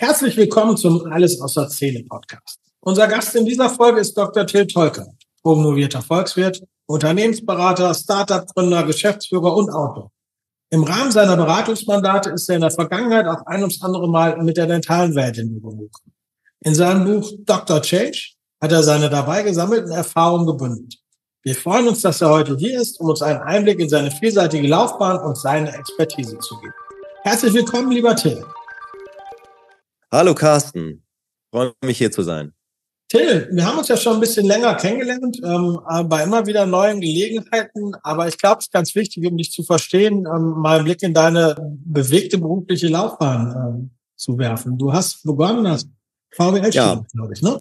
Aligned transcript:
Herzlich 0.00 0.36
willkommen 0.36 0.76
zum 0.76 1.10
Alles 1.10 1.40
außer 1.40 1.68
Zähne 1.68 2.04
Podcast. 2.04 2.60
Unser 2.78 3.08
Gast 3.08 3.34
in 3.34 3.44
dieser 3.44 3.68
Folge 3.68 3.98
ist 3.98 4.16
Dr. 4.16 4.46
Till 4.46 4.64
Tolker, 4.64 5.08
promovierter 5.42 6.02
Volkswirt, 6.02 6.62
Unternehmensberater, 6.86 7.92
Startup-Gründer, 7.92 8.84
Geschäftsführer 8.84 9.56
und 9.56 9.70
Autor. 9.70 10.12
Im 10.70 10.84
Rahmen 10.84 11.10
seiner 11.10 11.36
Beratungsmandate 11.36 12.30
ist 12.30 12.48
er 12.48 12.54
in 12.54 12.60
der 12.60 12.70
Vergangenheit 12.70 13.26
auch 13.26 13.44
ein 13.46 13.62
ums 13.62 13.82
andere 13.82 14.08
Mal 14.08 14.40
mit 14.40 14.56
der 14.56 14.68
dentalen 14.68 15.16
Welt 15.16 15.36
in 15.36 15.60
Berührung 15.60 15.90
In 16.60 16.76
seinem 16.76 17.04
Buch 17.04 17.32
Dr. 17.40 17.82
Change 17.82 18.34
hat 18.62 18.70
er 18.70 18.84
seine 18.84 19.10
dabei 19.10 19.42
gesammelten 19.42 19.90
Erfahrungen 19.90 20.46
gebündelt. 20.46 20.94
Wir 21.42 21.56
freuen 21.56 21.88
uns, 21.88 22.02
dass 22.02 22.20
er 22.20 22.30
heute 22.30 22.56
hier 22.56 22.80
ist, 22.80 23.00
um 23.00 23.08
uns 23.08 23.20
einen 23.20 23.40
Einblick 23.40 23.80
in 23.80 23.88
seine 23.88 24.12
vielseitige 24.12 24.68
Laufbahn 24.68 25.18
und 25.18 25.36
seine 25.36 25.76
Expertise 25.76 26.38
zu 26.38 26.56
geben. 26.60 26.74
Herzlich 27.24 27.52
willkommen, 27.52 27.90
lieber 27.90 28.14
Till. 28.14 28.44
Hallo 30.10 30.34
Carsten, 30.34 31.04
freue 31.52 31.74
mich 31.84 31.98
hier 31.98 32.10
zu 32.10 32.22
sein. 32.22 32.54
Till, 33.10 33.46
wir 33.52 33.66
haben 33.66 33.76
uns 33.76 33.88
ja 33.88 33.96
schon 33.98 34.14
ein 34.14 34.20
bisschen 34.20 34.46
länger 34.46 34.74
kennengelernt, 34.74 35.38
ähm, 35.44 35.78
bei 36.08 36.22
immer 36.22 36.46
wieder 36.46 36.64
neuen 36.64 37.02
Gelegenheiten. 37.02 37.94
Aber 38.02 38.26
ich 38.26 38.38
glaube, 38.38 38.60
es 38.60 38.66
ist 38.66 38.72
ganz 38.72 38.94
wichtig, 38.94 39.26
um 39.26 39.36
dich 39.36 39.52
zu 39.52 39.62
verstehen, 39.62 40.26
ähm, 40.26 40.54
mal 40.60 40.76
einen 40.76 40.86
Blick 40.86 41.02
in 41.02 41.12
deine 41.12 41.56
bewegte 41.84 42.38
berufliche 42.38 42.88
Laufbahn 42.88 43.54
ähm, 43.54 43.90
zu 44.16 44.38
werfen. 44.38 44.78
Du 44.78 44.94
hast 44.94 45.24
begonnen 45.24 45.66
als 45.66 45.86
VWL, 46.30 46.70
ja. 46.72 47.04
glaube 47.12 47.34
ich, 47.34 47.42
ne? 47.42 47.58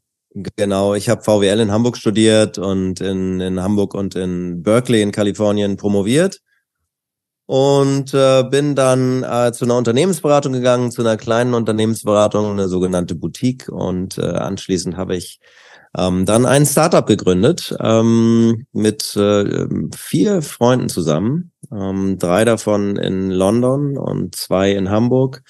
Genau, 0.56 0.96
ich 0.96 1.10
habe 1.10 1.24
VWL 1.24 1.60
in 1.60 1.72
Hamburg 1.72 1.98
studiert 1.98 2.58
und 2.58 3.02
in, 3.02 3.42
in 3.42 3.62
Hamburg 3.62 3.94
und 3.94 4.16
in 4.16 4.64
Berkeley 4.64 5.02
in 5.02 5.12
Kalifornien 5.12 5.76
promoviert 5.76 6.40
und 7.48 8.14
äh, 8.14 8.44
bin 8.44 8.76
dann 8.76 9.24
äh, 9.24 9.52
zu 9.54 9.66
einer 9.66 9.78
Unternehmensberatung 9.78 10.52
gegangen, 10.52 10.92
zu 10.92 11.02
einer 11.02 11.16
kleinen 11.16 11.54
Unternehmensberatung, 11.54 12.52
eine 12.52 12.68
sogenannte 12.68 13.16
Boutique 13.16 13.70
und 13.70 14.18
äh, 14.18 14.26
anschließend 14.26 14.98
habe 14.98 15.16
ich 15.16 15.40
ähm, 15.98 16.26
dann 16.26 16.46
ein 16.46 16.66
Startup 16.66 17.06
gegründet 17.06 17.76
ähm, 17.80 18.68
mit 18.74 19.16
äh, 19.16 19.66
vier 19.96 20.42
Freunden 20.42 20.90
zusammen, 20.90 21.54
ähm, 21.72 22.20
drei 22.20 22.44
davon 22.44 22.98
in 22.98 23.32
London 23.32 23.98
und 23.98 24.36
zwei 24.36 24.72
in 24.74 24.90
Hamburg. 24.90 25.42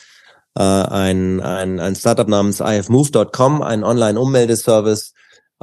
Äh, 0.56 0.62
ein, 0.62 1.42
ein, 1.42 1.80
ein 1.80 1.96
Startup 1.96 2.28
namens 2.28 2.60
ifmove.com, 2.60 3.64
ein 3.64 3.84
Online-Ummeldeservice, 3.84 5.14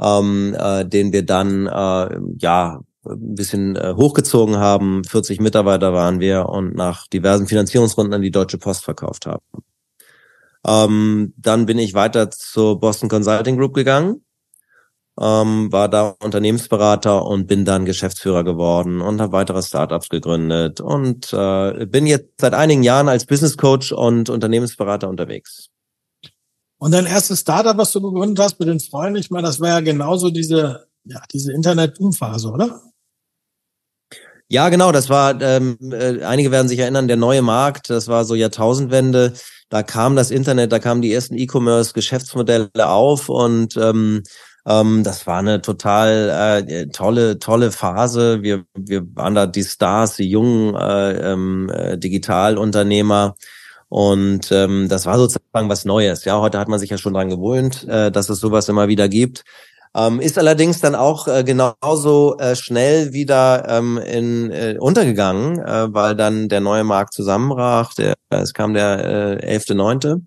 ähm, 0.01 0.53
äh, 0.59 0.85
den 0.85 1.13
wir 1.13 1.25
dann 1.25 1.67
äh, 1.67 2.19
ja 2.37 2.81
ein 3.07 3.35
bisschen 3.35 3.75
äh, 3.75 3.93
hochgezogen 3.95 4.57
haben. 4.57 5.03
40 5.03 5.39
Mitarbeiter 5.39 5.93
waren 5.93 6.19
wir 6.19 6.49
und 6.49 6.75
nach 6.75 7.07
diversen 7.07 7.47
Finanzierungsrunden 7.47 8.13
an 8.13 8.21
die 8.21 8.31
Deutsche 8.31 8.57
Post 8.57 8.83
verkauft 8.83 9.25
haben. 9.25 9.43
Ähm, 10.65 11.33
dann 11.37 11.65
bin 11.65 11.77
ich 11.77 11.93
weiter 11.93 12.31
zur 12.31 12.79
Boston 12.79 13.07
Consulting 13.07 13.57
Group 13.57 13.75
gegangen, 13.75 14.25
ähm, 15.19 15.71
war 15.71 15.89
da 15.89 16.15
Unternehmensberater 16.21 17.25
und 17.25 17.47
bin 17.47 17.65
dann 17.65 17.85
Geschäftsführer 17.85 18.43
geworden 18.43 18.99
und 19.01 19.21
habe 19.21 19.33
weitere 19.33 19.61
Startups 19.61 20.09
gegründet 20.09 20.81
und 20.81 21.31
äh, 21.33 21.85
bin 21.85 22.07
jetzt 22.07 22.41
seit 22.41 22.53
einigen 22.53 22.83
Jahren 22.83 23.09
als 23.09 23.25
Business 23.25 23.57
Coach 23.57 23.91
und 23.91 24.29
Unternehmensberater 24.29 25.07
unterwegs. 25.07 25.69
Und 26.77 26.91
dein 26.91 27.05
erstes 27.05 27.41
Startup, 27.41 27.77
was 27.77 27.91
du 27.93 28.01
gegründet 28.01 28.43
hast 28.43 28.59
mit 28.59 28.67
den 28.67 28.79
Freunden, 28.79 29.19
ich 29.19 29.29
meine, 29.29 29.47
das 29.47 29.59
war 29.59 29.69
ja 29.69 29.79
genauso 29.79 30.29
diese, 30.29 30.87
ja, 31.05 31.21
diese 31.31 31.53
Internet-Boom-Phase, 31.53 32.49
oder? 32.49 32.81
Ja, 34.49 34.69
genau, 34.69 34.91
das 34.91 35.09
war, 35.09 35.41
ähm, 35.41 35.77
äh, 35.91 36.21
einige 36.23 36.51
werden 36.51 36.67
sich 36.67 36.77
erinnern, 36.77 37.07
der 37.07 37.17
neue 37.17 37.41
Markt, 37.41 37.89
das 37.89 38.07
war 38.07 38.25
so 38.25 38.35
Jahrtausendwende, 38.35 39.33
da 39.69 39.81
kam 39.81 40.15
das 40.15 40.29
Internet, 40.29 40.71
da 40.71 40.77
kamen 40.77 41.01
die 41.01 41.11
ersten 41.11 41.35
E-Commerce-Geschäftsmodelle 41.35 42.87
auf 42.87 43.27
und 43.27 43.75
ähm, 43.75 44.21
ähm, 44.67 45.03
das 45.03 45.25
war 45.25 45.39
eine 45.39 45.61
total 45.61 46.63
äh, 46.67 46.87
tolle, 46.87 47.39
tolle 47.39 47.71
Phase. 47.71 48.41
Wir, 48.43 48.65
wir 48.75 49.03
waren 49.15 49.35
da 49.35 49.45
die 49.47 49.63
Stars, 49.63 50.15
die 50.15 50.29
jungen 50.29 50.75
äh, 50.75 51.31
ähm, 51.33 51.69
äh, 51.71 51.97
Digitalunternehmer. 51.97 53.35
Und 53.89 54.51
ähm, 54.51 54.89
das 54.89 55.05
war 55.05 55.17
sozusagen 55.17 55.69
was 55.69 55.85
Neues. 55.85 56.25
Ja, 56.25 56.39
heute 56.39 56.57
hat 56.59 56.67
man 56.67 56.79
sich 56.79 56.89
ja 56.89 56.97
schon 56.97 57.13
dran 57.13 57.29
gewöhnt, 57.29 57.87
äh, 57.87 58.11
dass 58.11 58.29
es 58.29 58.39
sowas 58.39 58.67
immer 58.67 58.87
wieder 58.87 59.07
gibt. 59.07 59.43
Ähm, 59.95 60.19
ist 60.19 60.37
allerdings 60.37 60.81
dann 60.81 60.93
auch 60.93 61.27
äh, 61.27 61.43
genauso 61.45 62.37
äh, 62.37 62.55
schnell 62.55 63.13
wieder 63.13 63.65
ähm, 63.69 63.97
in, 63.97 64.51
äh, 64.51 64.75
untergegangen, 64.77 65.59
äh, 65.59 65.93
weil 65.93 66.15
dann 66.15 66.49
der 66.49 66.59
neue 66.59 66.83
Markt 66.83 67.13
zusammenbrach. 67.13 67.93
Der, 67.93 68.15
es 68.29 68.53
kam 68.53 68.73
der 68.73 69.39
äh, 69.41 69.57
11.9. 69.57 70.21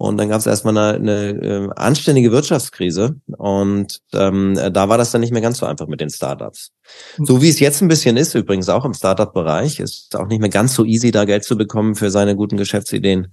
Und 0.00 0.16
dann 0.16 0.28
gab 0.28 0.38
es 0.38 0.46
erstmal 0.46 0.78
eine, 0.78 0.96
eine 0.96 1.30
äh, 1.30 1.68
anständige 1.74 2.30
Wirtschaftskrise. 2.30 3.16
Und 3.36 3.98
ähm, 4.12 4.54
da 4.54 4.88
war 4.88 4.96
das 4.96 5.10
dann 5.10 5.22
nicht 5.22 5.32
mehr 5.32 5.42
ganz 5.42 5.58
so 5.58 5.66
einfach 5.66 5.88
mit 5.88 6.00
den 6.00 6.10
Startups. 6.10 6.70
So 7.18 7.42
wie 7.42 7.48
es 7.48 7.58
jetzt 7.58 7.80
ein 7.80 7.88
bisschen 7.88 8.16
ist, 8.16 8.34
übrigens 8.34 8.68
auch 8.68 8.84
im 8.84 8.94
Startup-Bereich, 8.94 9.80
ist 9.80 10.14
auch 10.14 10.28
nicht 10.28 10.40
mehr 10.40 10.50
ganz 10.50 10.74
so 10.74 10.84
easy, 10.84 11.10
da 11.10 11.24
Geld 11.24 11.42
zu 11.42 11.56
bekommen 11.56 11.96
für 11.96 12.10
seine 12.10 12.36
guten 12.36 12.56
Geschäftsideen, 12.56 13.32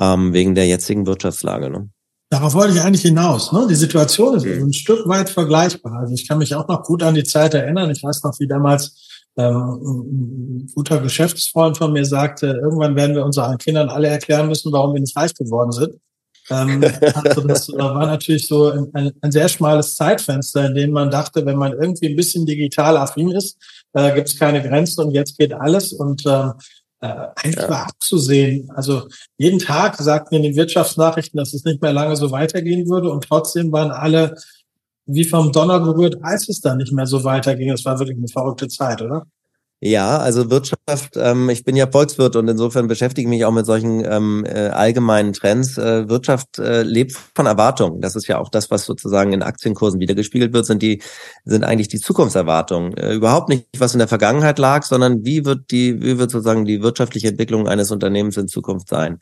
ähm, 0.00 0.32
wegen 0.32 0.56
der 0.56 0.66
jetzigen 0.66 1.06
Wirtschaftslage. 1.06 1.70
Ne? 1.70 1.90
Darauf 2.30 2.54
wollte 2.54 2.74
ich 2.74 2.80
eigentlich 2.80 3.02
hinaus. 3.02 3.50
Ne? 3.52 3.66
Die 3.68 3.74
Situation 3.74 4.36
ist 4.36 4.46
ein 4.46 4.72
Stück 4.72 5.06
weit 5.08 5.28
vergleichbar. 5.28 5.94
Also 5.94 6.14
ich 6.14 6.28
kann 6.28 6.38
mich 6.38 6.54
auch 6.54 6.68
noch 6.68 6.84
gut 6.84 7.02
an 7.02 7.16
die 7.16 7.24
Zeit 7.24 7.54
erinnern. 7.54 7.90
Ich 7.90 8.04
weiß 8.04 8.22
noch, 8.22 8.38
wie 8.38 8.46
damals 8.46 9.24
ähm, 9.36 9.80
ein 10.62 10.66
guter 10.72 11.00
Geschäftsfreund 11.00 11.76
von 11.76 11.92
mir 11.92 12.04
sagte, 12.04 12.60
irgendwann 12.62 12.94
werden 12.94 13.16
wir 13.16 13.24
unseren 13.24 13.58
Kindern 13.58 13.88
alle 13.88 14.06
erklären 14.06 14.46
müssen, 14.46 14.72
warum 14.72 14.94
wir 14.94 15.00
nicht 15.00 15.16
reich 15.16 15.34
geworden 15.34 15.72
sind. 15.72 15.96
ähm, 16.50 16.84
also 17.14 17.40
das 17.40 17.68
war 17.70 18.06
natürlich 18.06 18.46
so 18.46 18.70
ein, 18.70 19.12
ein, 19.20 19.32
sehr 19.32 19.48
schmales 19.48 19.96
Zeitfenster, 19.96 20.66
in 20.66 20.76
dem 20.76 20.92
man 20.92 21.10
dachte, 21.10 21.44
wenn 21.46 21.58
man 21.58 21.72
irgendwie 21.72 22.10
ein 22.10 22.16
bisschen 22.16 22.46
digital 22.46 22.96
affin 22.96 23.32
ist, 23.32 23.56
äh, 23.92 24.14
gibt 24.14 24.28
es 24.28 24.38
keine 24.38 24.62
Grenzen 24.62 25.04
und 25.04 25.10
jetzt 25.10 25.36
geht 25.36 25.52
alles. 25.52 25.92
Und 25.92 26.22
ähm, 26.26 26.52
äh, 27.00 27.26
einfach 27.36 27.70
ja. 27.70 27.82
abzusehen. 27.84 28.70
Also 28.74 29.08
jeden 29.38 29.58
Tag 29.58 29.96
sagten 29.96 30.36
in 30.36 30.42
den 30.42 30.56
Wirtschaftsnachrichten, 30.56 31.38
dass 31.38 31.54
es 31.54 31.64
nicht 31.64 31.80
mehr 31.80 31.92
lange 31.92 32.16
so 32.16 32.30
weitergehen 32.30 32.88
würde 32.88 33.10
und 33.10 33.24
trotzdem 33.24 33.72
waren 33.72 33.90
alle 33.90 34.34
wie 35.06 35.24
vom 35.24 35.50
Donner 35.50 35.80
gerührt, 35.80 36.16
als 36.22 36.48
es 36.48 36.60
dann 36.60 36.78
nicht 36.78 36.92
mehr 36.92 37.06
so 37.06 37.24
weiterging. 37.24 37.70
Es 37.70 37.84
war 37.84 37.98
wirklich 37.98 38.18
eine 38.18 38.28
verrückte 38.28 38.68
Zeit, 38.68 39.02
oder? 39.02 39.26
Ja, 39.82 40.18
also 40.18 40.50
Wirtschaft, 40.50 41.16
ähm, 41.16 41.48
ich 41.48 41.64
bin 41.64 41.74
ja 41.74 41.90
Volkswirt 41.90 42.36
und 42.36 42.46
insofern 42.48 42.86
beschäftige 42.86 43.26
ich 43.26 43.30
mich 43.30 43.46
auch 43.46 43.52
mit 43.52 43.64
solchen 43.64 44.04
ähm, 44.04 44.44
äh, 44.44 44.68
allgemeinen 44.68 45.32
Trends. 45.32 45.78
Äh, 45.78 46.06
Wirtschaft 46.06 46.58
äh, 46.58 46.82
lebt 46.82 47.12
von 47.34 47.46
Erwartungen. 47.46 48.02
Das 48.02 48.14
ist 48.14 48.26
ja 48.26 48.38
auch 48.38 48.50
das, 48.50 48.70
was 48.70 48.84
sozusagen 48.84 49.32
in 49.32 49.42
Aktienkursen 49.42 49.98
wiedergespiegelt 49.98 50.52
wird, 50.52 50.66
sind 50.66 50.82
die, 50.82 51.00
sind 51.46 51.64
eigentlich 51.64 51.88
die 51.88 51.98
Zukunftserwartungen. 51.98 52.94
Äh, 52.98 53.14
überhaupt 53.14 53.48
nicht, 53.48 53.68
was 53.78 53.94
in 53.94 54.00
der 54.00 54.08
Vergangenheit 54.08 54.58
lag, 54.58 54.82
sondern 54.82 55.24
wie 55.24 55.46
wird 55.46 55.70
die, 55.70 56.02
wie 56.02 56.18
wird 56.18 56.30
sozusagen 56.30 56.66
die 56.66 56.82
wirtschaftliche 56.82 57.28
Entwicklung 57.28 57.66
eines 57.66 57.90
Unternehmens 57.90 58.36
in 58.36 58.48
Zukunft 58.48 58.86
sein. 58.88 59.18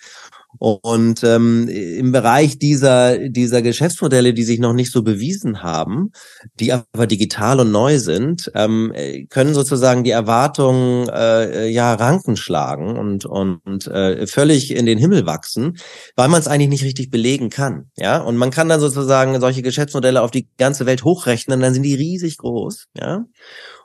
Und 0.58 1.22
ähm, 1.24 1.68
im 1.68 2.12
Bereich 2.12 2.58
dieser, 2.58 3.28
dieser 3.28 3.62
Geschäftsmodelle, 3.62 4.34
die 4.34 4.42
sich 4.42 4.58
noch 4.58 4.72
nicht 4.72 4.92
so 4.92 5.02
bewiesen 5.02 5.62
haben, 5.62 6.10
die 6.58 6.72
aber 6.72 7.06
digital 7.06 7.60
und 7.60 7.70
neu 7.70 7.98
sind, 7.98 8.50
ähm, 8.54 8.92
können 9.30 9.54
sozusagen 9.54 10.04
die 10.04 10.10
Erwartungen 10.10 11.08
äh, 11.08 11.68
ja 11.68 11.94
Ranken 11.94 12.36
schlagen 12.36 12.98
und, 12.98 13.24
und 13.24 13.86
äh, 13.86 14.26
völlig 14.26 14.74
in 14.74 14.86
den 14.86 14.98
Himmel 14.98 15.26
wachsen, 15.26 15.78
weil 16.16 16.28
man 16.28 16.40
es 16.40 16.48
eigentlich 16.48 16.70
nicht 16.70 16.84
richtig 16.84 17.10
belegen 17.10 17.50
kann. 17.50 17.90
Ja, 17.96 18.18
und 18.18 18.36
man 18.36 18.50
kann 18.50 18.68
dann 18.68 18.80
sozusagen 18.80 19.38
solche 19.40 19.62
Geschäftsmodelle 19.62 20.22
auf 20.22 20.30
die 20.30 20.48
ganze 20.58 20.86
Welt 20.86 21.04
hochrechnen, 21.04 21.60
dann 21.60 21.74
sind 21.74 21.84
die 21.84 21.94
riesig 21.94 22.38
groß. 22.38 22.86
Ja, 22.94 23.24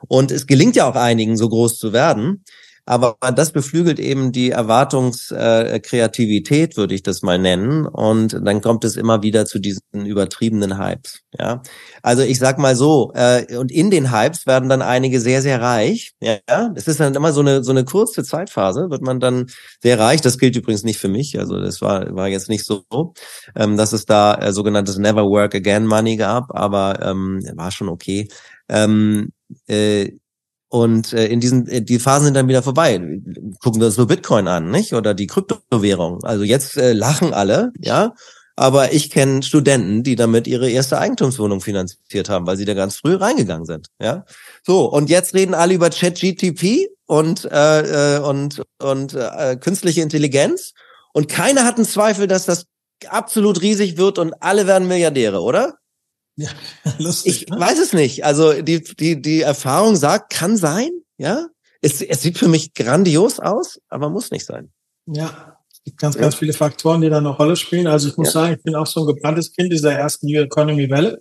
und 0.08 0.30
es 0.30 0.46
gelingt 0.46 0.76
ja 0.76 0.88
auch 0.88 0.96
einigen, 0.96 1.36
so 1.36 1.48
groß 1.48 1.78
zu 1.78 1.92
werden. 1.92 2.44
Aber 2.86 3.16
das 3.34 3.52
beflügelt 3.52 3.98
eben 3.98 4.30
die 4.30 4.50
Erwartungskreativität, 4.50 6.74
äh, 6.74 6.76
würde 6.76 6.94
ich 6.94 7.02
das 7.02 7.22
mal 7.22 7.38
nennen. 7.38 7.86
Und 7.86 8.38
dann 8.44 8.60
kommt 8.60 8.84
es 8.84 8.96
immer 8.96 9.22
wieder 9.22 9.46
zu 9.46 9.58
diesen 9.58 9.80
übertriebenen 10.04 10.78
Hypes. 10.78 11.20
Ja, 11.38 11.62
also 12.02 12.22
ich 12.22 12.38
sag 12.38 12.58
mal 12.58 12.76
so. 12.76 13.10
Äh, 13.14 13.56
und 13.56 13.72
in 13.72 13.90
den 13.90 14.12
Hypes 14.12 14.46
werden 14.46 14.68
dann 14.68 14.82
einige 14.82 15.18
sehr, 15.20 15.40
sehr 15.40 15.62
reich. 15.62 16.12
Ja, 16.20 16.36
es 16.74 16.86
ist 16.86 17.00
dann 17.00 17.14
immer 17.14 17.32
so 17.32 17.40
eine 17.40 17.64
so 17.64 17.70
eine 17.70 17.84
kurze 17.84 18.22
Zeitphase, 18.22 18.90
wird 18.90 19.00
man 19.02 19.18
dann 19.18 19.46
sehr 19.82 19.98
reich. 19.98 20.20
Das 20.20 20.38
gilt 20.38 20.56
übrigens 20.56 20.84
nicht 20.84 20.98
für 20.98 21.08
mich. 21.08 21.38
Also 21.38 21.58
das 21.60 21.80
war 21.80 22.14
war 22.14 22.28
jetzt 22.28 22.50
nicht 22.50 22.66
so, 22.66 22.84
ähm, 23.56 23.78
dass 23.78 23.94
es 23.94 24.04
da 24.04 24.34
äh, 24.34 24.52
sogenanntes 24.52 24.98
Never 24.98 25.24
Work 25.24 25.54
Again 25.54 25.86
Money 25.86 26.16
gab, 26.16 26.54
aber 26.54 27.00
ähm, 27.02 27.42
war 27.54 27.70
schon 27.70 27.88
okay. 27.88 28.28
Ähm, 28.68 29.30
äh, 29.68 30.12
und 30.74 31.12
äh, 31.12 31.26
in 31.26 31.38
diesen, 31.38 31.68
äh, 31.68 31.82
die 31.82 32.00
Phasen 32.00 32.24
sind 32.24 32.34
dann 32.34 32.48
wieder 32.48 32.64
vorbei. 32.64 32.98
Gucken 33.62 33.80
wir 33.80 33.86
uns 33.86 33.96
nur 33.96 34.08
Bitcoin 34.08 34.48
an, 34.48 34.72
nicht? 34.72 34.92
Oder 34.92 35.14
die 35.14 35.28
Kryptowährung. 35.28 36.24
Also 36.24 36.42
jetzt 36.42 36.76
äh, 36.76 36.92
lachen 36.92 37.32
alle, 37.32 37.72
ja. 37.78 38.12
Aber 38.56 38.92
ich 38.92 39.10
kenne 39.10 39.44
Studenten, 39.44 40.02
die 40.02 40.16
damit 40.16 40.48
ihre 40.48 40.68
erste 40.68 40.98
Eigentumswohnung 40.98 41.60
finanziert 41.60 42.28
haben, 42.28 42.48
weil 42.48 42.56
sie 42.56 42.64
da 42.64 42.74
ganz 42.74 42.96
früh 42.96 43.14
reingegangen 43.14 43.66
sind. 43.66 43.86
Ja. 44.00 44.24
So, 44.66 44.90
und 44.90 45.10
jetzt 45.10 45.32
reden 45.34 45.54
alle 45.54 45.74
über 45.74 45.90
ChatGTP 45.90 46.88
und, 47.06 47.44
äh, 47.44 48.16
äh, 48.16 48.18
und, 48.18 48.60
und 48.82 49.14
äh, 49.14 49.56
künstliche 49.60 50.00
Intelligenz. 50.00 50.72
Und 51.12 51.28
keiner 51.28 51.62
hat 51.62 51.76
einen 51.76 51.86
Zweifel, 51.86 52.26
dass 52.26 52.46
das 52.46 52.66
absolut 53.06 53.62
riesig 53.62 53.96
wird 53.96 54.18
und 54.18 54.42
alle 54.42 54.66
werden 54.66 54.88
Milliardäre, 54.88 55.40
oder? 55.40 55.78
Ja, 56.36 56.48
lustig. 56.98 57.42
Ich 57.42 57.48
ne? 57.48 57.60
weiß 57.60 57.78
es 57.78 57.92
nicht. 57.92 58.24
Also 58.24 58.62
die, 58.62 58.82
die, 58.82 59.20
die 59.20 59.42
Erfahrung 59.42 59.96
sagt, 59.96 60.32
kann 60.32 60.56
sein, 60.56 60.90
ja. 61.18 61.46
Es, 61.80 62.00
es 62.00 62.22
sieht 62.22 62.38
für 62.38 62.48
mich 62.48 62.72
grandios 62.72 63.40
aus, 63.40 63.78
aber 63.90 64.08
muss 64.08 64.30
nicht 64.30 64.46
sein. 64.46 64.70
Ja, 65.06 65.58
es 65.70 65.82
gibt 65.84 65.98
ganz, 65.98 66.16
ganz 66.16 66.34
viele 66.34 66.54
Faktoren, 66.54 67.02
die 67.02 67.10
da 67.10 67.18
eine 67.18 67.28
Rolle 67.28 67.56
spielen. 67.56 67.86
Also 67.86 68.08
ich 68.08 68.16
muss 68.16 68.28
ja. 68.28 68.40
sagen, 68.40 68.54
ich 68.54 68.62
bin 68.62 68.74
auch 68.74 68.86
so 68.86 69.00
ein 69.00 69.06
gebranntes 69.06 69.52
Kind 69.52 69.70
dieser 69.70 69.92
ersten 69.92 70.26
New 70.26 70.40
Economy 70.40 70.88
Welle. 70.88 71.20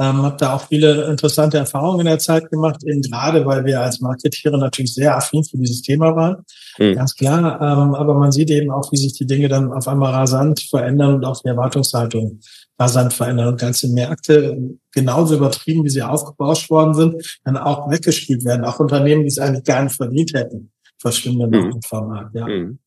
Ähm, 0.00 0.22
habe 0.22 0.36
da 0.38 0.54
auch 0.54 0.68
viele 0.68 1.10
interessante 1.10 1.58
Erfahrungen 1.58 2.00
in 2.00 2.06
der 2.06 2.20
Zeit 2.20 2.50
gemacht, 2.50 2.82
eben 2.86 3.02
gerade 3.02 3.44
weil 3.44 3.64
wir 3.64 3.80
als 3.80 4.00
Marketiere 4.00 4.56
natürlich 4.56 4.94
sehr 4.94 5.16
affin 5.16 5.42
für 5.42 5.58
dieses 5.58 5.82
Thema 5.82 6.14
waren. 6.14 6.44
Mhm. 6.78 6.94
Ganz 6.94 7.16
klar. 7.16 7.60
Ähm, 7.60 7.94
aber 7.94 8.14
man 8.14 8.30
sieht 8.30 8.50
eben 8.50 8.70
auch, 8.70 8.92
wie 8.92 8.96
sich 8.96 9.14
die 9.14 9.26
Dinge 9.26 9.48
dann 9.48 9.72
auf 9.72 9.88
einmal 9.88 10.14
rasant 10.14 10.60
verändern 10.60 11.16
und 11.16 11.24
auch 11.24 11.42
die 11.42 11.48
Erwartungshaltung 11.48 12.40
rasant 12.78 13.12
verändern 13.12 13.48
und 13.48 13.60
ganze 13.60 13.88
Märkte 13.88 14.56
genauso 14.92 15.36
übertrieben, 15.36 15.84
wie 15.84 15.90
sie 15.90 16.02
aufgebauscht 16.02 16.70
worden 16.70 16.94
sind, 16.94 17.38
dann 17.44 17.56
auch 17.56 17.90
weggespielt 17.90 18.44
werden. 18.44 18.64
Auch 18.64 18.78
Unternehmen, 18.78 19.22
die 19.22 19.28
es 19.28 19.38
eigentlich 19.38 19.64
gar 19.64 19.82
nicht 19.82 19.96
verdient 19.96 20.32
hätten, 20.34 20.70
verschwinden 20.98 21.50
mhm. 21.50 21.82
vom 21.82 22.08
Markt. 22.08 22.34
Ja. 22.34 22.46
Mhm. 22.46 22.78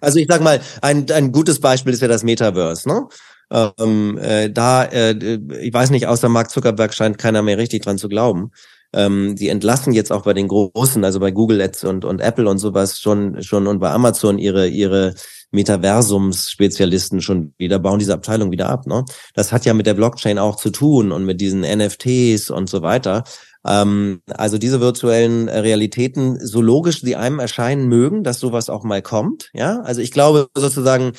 Also 0.00 0.18
ich 0.18 0.26
sag 0.28 0.42
mal, 0.42 0.60
ein, 0.82 1.08
ein 1.10 1.30
gutes 1.30 1.60
Beispiel 1.60 1.92
ist 1.92 2.02
ja 2.02 2.08
das 2.08 2.24
Metaverse. 2.24 2.88
Ne? 2.88 3.06
Ähm, 3.50 4.18
äh, 4.18 4.50
da, 4.50 4.84
äh, 4.84 5.38
ich 5.60 5.72
weiß 5.72 5.90
nicht, 5.90 6.06
außer 6.08 6.28
Mark 6.28 6.50
Zuckerberg 6.50 6.92
scheint 6.92 7.18
keiner 7.18 7.42
mehr 7.42 7.58
richtig 7.58 7.82
dran 7.82 7.98
zu 7.98 8.08
glauben. 8.08 8.50
Ähm, 8.94 9.34
die 9.36 9.48
entlassen 9.48 9.92
jetzt 9.92 10.12
auch 10.12 10.22
bei 10.22 10.32
den 10.32 10.48
Großen, 10.48 11.04
also 11.04 11.18
bei 11.20 11.32
Google 11.32 11.60
Ads 11.60 11.84
und, 11.84 12.04
und 12.04 12.20
Apple 12.20 12.48
und 12.48 12.58
sowas 12.58 13.00
schon, 13.00 13.42
schon 13.42 13.66
und 13.66 13.80
bei 13.80 13.90
Amazon 13.90 14.38
ihre, 14.38 14.68
ihre 14.68 15.14
Metaversums-Spezialisten 15.50 17.20
schon 17.20 17.54
wieder, 17.58 17.78
bauen 17.78 17.98
diese 17.98 18.14
Abteilung 18.14 18.50
wieder 18.50 18.68
ab. 18.68 18.86
Ne? 18.86 19.04
Das 19.34 19.52
hat 19.52 19.64
ja 19.64 19.74
mit 19.74 19.86
der 19.86 19.94
Blockchain 19.94 20.38
auch 20.38 20.56
zu 20.56 20.70
tun 20.70 21.12
und 21.12 21.24
mit 21.24 21.40
diesen 21.40 21.62
NFTs 21.62 22.50
und 22.50 22.68
so 22.68 22.82
weiter. 22.82 23.24
Ähm, 23.66 24.20
also 24.28 24.58
diese 24.58 24.80
virtuellen 24.80 25.48
Realitäten, 25.48 26.38
so 26.44 26.60
logisch 26.60 27.00
sie 27.00 27.16
einem 27.16 27.40
erscheinen 27.40 27.88
mögen, 27.88 28.22
dass 28.22 28.40
sowas 28.40 28.68
auch 28.68 28.84
mal 28.84 29.02
kommt. 29.02 29.50
Ja, 29.54 29.80
also 29.80 30.00
ich 30.00 30.10
glaube 30.10 30.48
sozusagen, 30.54 31.12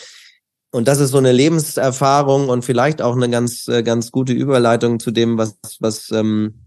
und 0.72 0.88
das 0.88 1.00
ist 1.00 1.12
so 1.12 1.18
eine 1.18 1.32
Lebenserfahrung 1.32 2.50
und 2.50 2.64
vielleicht 2.64 3.02
auch 3.02 3.16
eine 3.16 3.30
ganz, 3.30 3.68
äh, 3.68 3.82
ganz 3.84 4.12
gute 4.12 4.34
Überleitung 4.34 5.00
zu 5.00 5.12
dem, 5.12 5.38
was, 5.38 5.58
was, 5.80 6.12
ähm, 6.12 6.65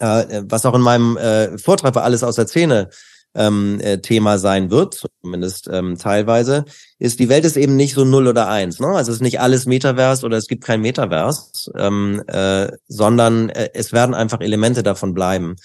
äh, 0.00 0.42
was 0.46 0.66
auch 0.66 0.74
in 0.74 0.80
meinem 0.80 1.16
äh, 1.16 1.58
Vortrag 1.58 1.94
für 1.94 2.02
alles 2.02 2.22
aus 2.22 2.36
der 2.36 2.46
Szene 2.46 2.90
ähm, 3.34 3.78
äh, 3.80 3.98
Thema 3.98 4.38
sein 4.38 4.70
wird, 4.70 5.06
zumindest 5.22 5.68
ähm, 5.72 5.96
teilweise, 5.98 6.64
ist, 6.98 7.20
die 7.20 7.28
Welt 7.28 7.44
ist 7.44 7.56
eben 7.56 7.76
nicht 7.76 7.94
so 7.94 8.04
null 8.04 8.26
oder 8.26 8.48
eins. 8.48 8.80
Ne? 8.80 8.88
Also 8.88 9.10
es 9.10 9.18
ist 9.18 9.22
nicht 9.22 9.40
alles 9.40 9.66
Metavers 9.66 10.24
oder 10.24 10.36
es 10.36 10.48
gibt 10.48 10.64
kein 10.64 10.80
Metavers, 10.80 11.70
ähm, 11.76 12.22
äh, 12.26 12.68
sondern 12.88 13.50
äh, 13.50 13.70
es 13.74 13.92
werden 13.92 14.14
einfach 14.14 14.40
Elemente 14.40 14.82
davon 14.82 15.14
bleiben 15.14 15.56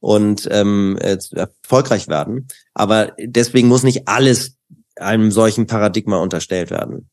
und 0.00 0.46
ähm, 0.50 0.98
äh, 1.00 1.18
erfolgreich 1.34 2.08
werden. 2.08 2.48
Aber 2.74 3.12
deswegen 3.18 3.68
muss 3.68 3.82
nicht 3.82 4.08
alles 4.08 4.56
einem 4.96 5.30
solchen 5.30 5.66
Paradigma 5.66 6.18
unterstellt 6.18 6.70
werden. 6.70 7.10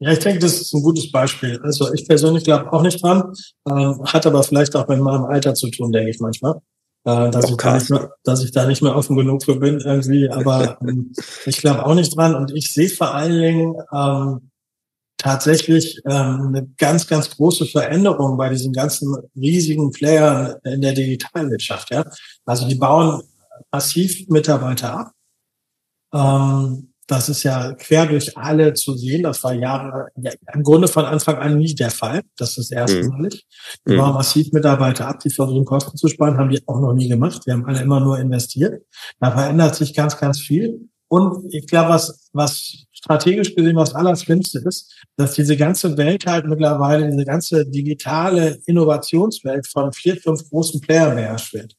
Ja, 0.00 0.10
ich 0.12 0.18
denke, 0.18 0.40
das 0.40 0.60
ist 0.60 0.74
ein 0.74 0.82
gutes 0.82 1.10
Beispiel. 1.10 1.60
Also 1.62 1.92
ich 1.92 2.06
persönlich 2.06 2.44
glaube 2.44 2.72
auch 2.72 2.82
nicht 2.82 3.02
dran, 3.02 3.32
äh, 3.66 3.94
hat 4.04 4.26
aber 4.26 4.42
vielleicht 4.42 4.74
auch 4.76 4.88
mit 4.88 5.00
meinem 5.00 5.24
Alter 5.24 5.54
zu 5.54 5.70
tun, 5.70 5.92
denke 5.92 6.10
ich 6.10 6.20
manchmal. 6.20 6.60
Äh, 7.06 7.30
dass, 7.30 7.50
ich 7.50 7.56
da 7.56 7.74
nicht 7.74 7.90
mehr, 7.90 8.14
dass 8.24 8.42
ich 8.42 8.50
da 8.50 8.66
nicht 8.66 8.82
mehr 8.82 8.96
offen 8.96 9.16
genug 9.16 9.44
für 9.44 9.56
bin 9.56 9.78
irgendwie. 9.78 10.28
Aber 10.30 10.78
ähm, 10.80 11.12
ich 11.46 11.58
glaube 11.58 11.84
auch 11.84 11.94
nicht 11.94 12.16
dran. 12.16 12.34
Und 12.34 12.52
ich 12.54 12.72
sehe 12.72 12.88
vor 12.88 13.14
allen 13.14 13.40
Dingen 13.40 13.76
ähm, 13.92 14.50
tatsächlich 15.18 16.00
ähm, 16.06 16.48
eine 16.48 16.66
ganz, 16.78 17.06
ganz 17.06 17.30
große 17.30 17.66
Veränderung 17.66 18.36
bei 18.36 18.48
diesen 18.48 18.72
ganzen 18.72 19.16
riesigen 19.36 19.90
Playern 19.90 20.56
in 20.64 20.80
der 20.80 20.92
Digitalwirtschaft. 20.92 21.90
Ja? 21.90 22.04
Also 22.46 22.66
die 22.66 22.74
bauen 22.74 23.22
massiv 23.70 24.26
Mitarbeiter 24.28 24.98
ab. 24.98 25.12
Ähm, 26.12 26.93
das 27.06 27.28
ist 27.28 27.42
ja 27.42 27.72
quer 27.74 28.06
durch 28.06 28.36
alle 28.36 28.74
zu 28.74 28.96
sehen. 28.96 29.22
Das 29.22 29.42
war 29.44 29.52
Jahre, 29.52 30.08
ja, 30.16 30.32
im 30.54 30.62
Grunde 30.62 30.88
von 30.88 31.04
Anfang 31.04 31.36
an 31.36 31.58
nie 31.58 31.74
der 31.74 31.90
Fall. 31.90 32.22
Das 32.36 32.56
ist 32.56 32.72
erstmalig. 32.72 33.46
Mhm. 33.84 33.90
Die 33.90 33.98
waren 33.98 34.14
massiv 34.14 34.52
Mitarbeiter 34.52 35.08
ab, 35.08 35.20
die 35.20 35.30
versuchen 35.30 35.64
Kosten 35.64 35.96
zu 35.96 36.08
sparen, 36.08 36.38
haben 36.38 36.50
die 36.50 36.62
auch 36.66 36.80
noch 36.80 36.94
nie 36.94 37.08
gemacht. 37.08 37.42
Wir 37.46 37.54
haben 37.54 37.66
alle 37.66 37.82
immer 37.82 38.00
nur 38.00 38.18
investiert. 38.18 38.82
Da 39.20 39.30
verändert 39.30 39.74
sich 39.74 39.94
ganz, 39.94 40.16
ganz 40.18 40.40
viel. 40.40 40.88
Und 41.08 41.52
ich 41.52 41.66
glaube, 41.66 41.90
was, 41.90 42.30
was 42.32 42.86
strategisch 42.92 43.54
gesehen 43.54 43.76
was 43.76 43.94
Allerschlimmste 43.94 44.60
ist, 44.60 44.94
dass 45.16 45.34
diese 45.34 45.56
ganze 45.56 45.96
Welt 45.98 46.26
halt 46.26 46.46
mittlerweile, 46.46 47.10
diese 47.10 47.24
ganze 47.24 47.66
digitale 47.66 48.58
Innovationswelt 48.66 49.66
von 49.66 49.92
vier, 49.92 50.16
fünf 50.16 50.48
großen 50.48 50.80
Playern 50.80 51.14
beherrscht 51.14 51.52
wird. 51.52 51.74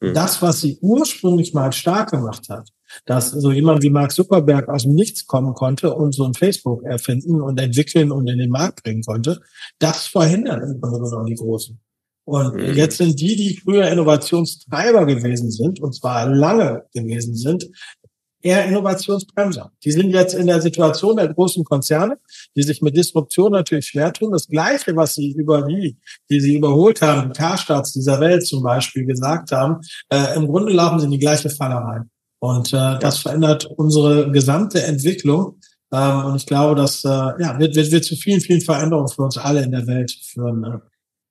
Mhm. 0.00 0.14
Das, 0.14 0.40
was 0.40 0.62
sie 0.62 0.78
ursprünglich 0.80 1.52
mal 1.52 1.72
stark 1.72 2.10
gemacht 2.10 2.48
hat, 2.48 2.68
dass 3.04 3.30
so 3.30 3.50
jemand 3.52 3.82
wie 3.82 3.90
Mark 3.90 4.12
Zuckerberg 4.12 4.68
aus 4.68 4.82
dem 4.82 4.94
Nichts 4.94 5.26
kommen 5.26 5.54
konnte 5.54 5.94
und 5.94 6.14
so 6.14 6.24
ein 6.24 6.34
Facebook 6.34 6.82
erfinden 6.84 7.40
und 7.40 7.60
entwickeln 7.60 8.12
und 8.12 8.28
in 8.28 8.38
den 8.38 8.50
Markt 8.50 8.82
bringen 8.82 9.02
konnte, 9.02 9.40
das 9.78 10.06
verhindert 10.06 10.62
im 10.62 10.80
Grunde 10.80 11.08
genommen 11.08 11.26
die 11.26 11.34
Großen. 11.34 11.80
Und 12.24 12.54
mhm. 12.54 12.74
jetzt 12.74 12.98
sind 12.98 13.20
die, 13.20 13.36
die 13.36 13.56
früher 13.56 13.88
Innovationstreiber 13.88 15.06
gewesen 15.06 15.50
sind, 15.50 15.80
und 15.80 15.94
zwar 15.94 16.28
lange 16.28 16.84
gewesen 16.94 17.34
sind, 17.34 17.68
eher 18.42 18.64
Innovationsbremser. 18.66 19.72
Die 19.84 19.92
sind 19.92 20.10
jetzt 20.10 20.34
in 20.34 20.46
der 20.46 20.60
Situation 20.60 21.16
der 21.16 21.32
großen 21.32 21.64
Konzerne, 21.64 22.18
die 22.56 22.62
sich 22.62 22.82
mit 22.82 22.96
Disruption 22.96 23.52
natürlich 23.52 23.86
schwer 23.86 24.12
tun. 24.12 24.32
Das 24.32 24.48
Gleiche, 24.48 24.94
was 24.96 25.14
sie 25.14 25.32
über 25.32 25.62
die, 25.62 25.96
die 26.28 26.40
sie 26.40 26.56
überholt 26.56 27.00
haben, 27.02 27.32
die 27.32 27.38
Carstarts 27.38 27.92
dieser 27.92 28.20
Welt 28.20 28.46
zum 28.46 28.62
Beispiel 28.62 29.06
gesagt 29.06 29.52
haben, 29.52 29.80
äh, 30.10 30.36
im 30.36 30.46
Grunde 30.46 30.72
laufen 30.72 30.98
sie 30.98 31.06
in 31.06 31.12
die 31.12 31.18
gleiche 31.18 31.50
Falle 31.50 31.76
rein. 31.76 32.10
Und 32.42 32.72
äh, 32.72 32.98
das 32.98 33.18
verändert 33.18 33.66
unsere 33.76 34.32
gesamte 34.32 34.82
Entwicklung. 34.82 35.60
Ähm, 35.92 36.24
und 36.24 36.36
ich 36.36 36.46
glaube, 36.46 36.74
das 36.74 37.04
äh, 37.04 37.08
ja, 37.08 37.56
wird, 37.60 37.76
wird, 37.76 37.92
wird 37.92 38.04
zu 38.04 38.16
vielen, 38.16 38.40
vielen 38.40 38.60
Veränderungen 38.60 39.06
für 39.06 39.22
uns 39.22 39.38
alle 39.38 39.62
in 39.62 39.70
der 39.70 39.86
Welt 39.86 40.10
führen. 40.10 40.82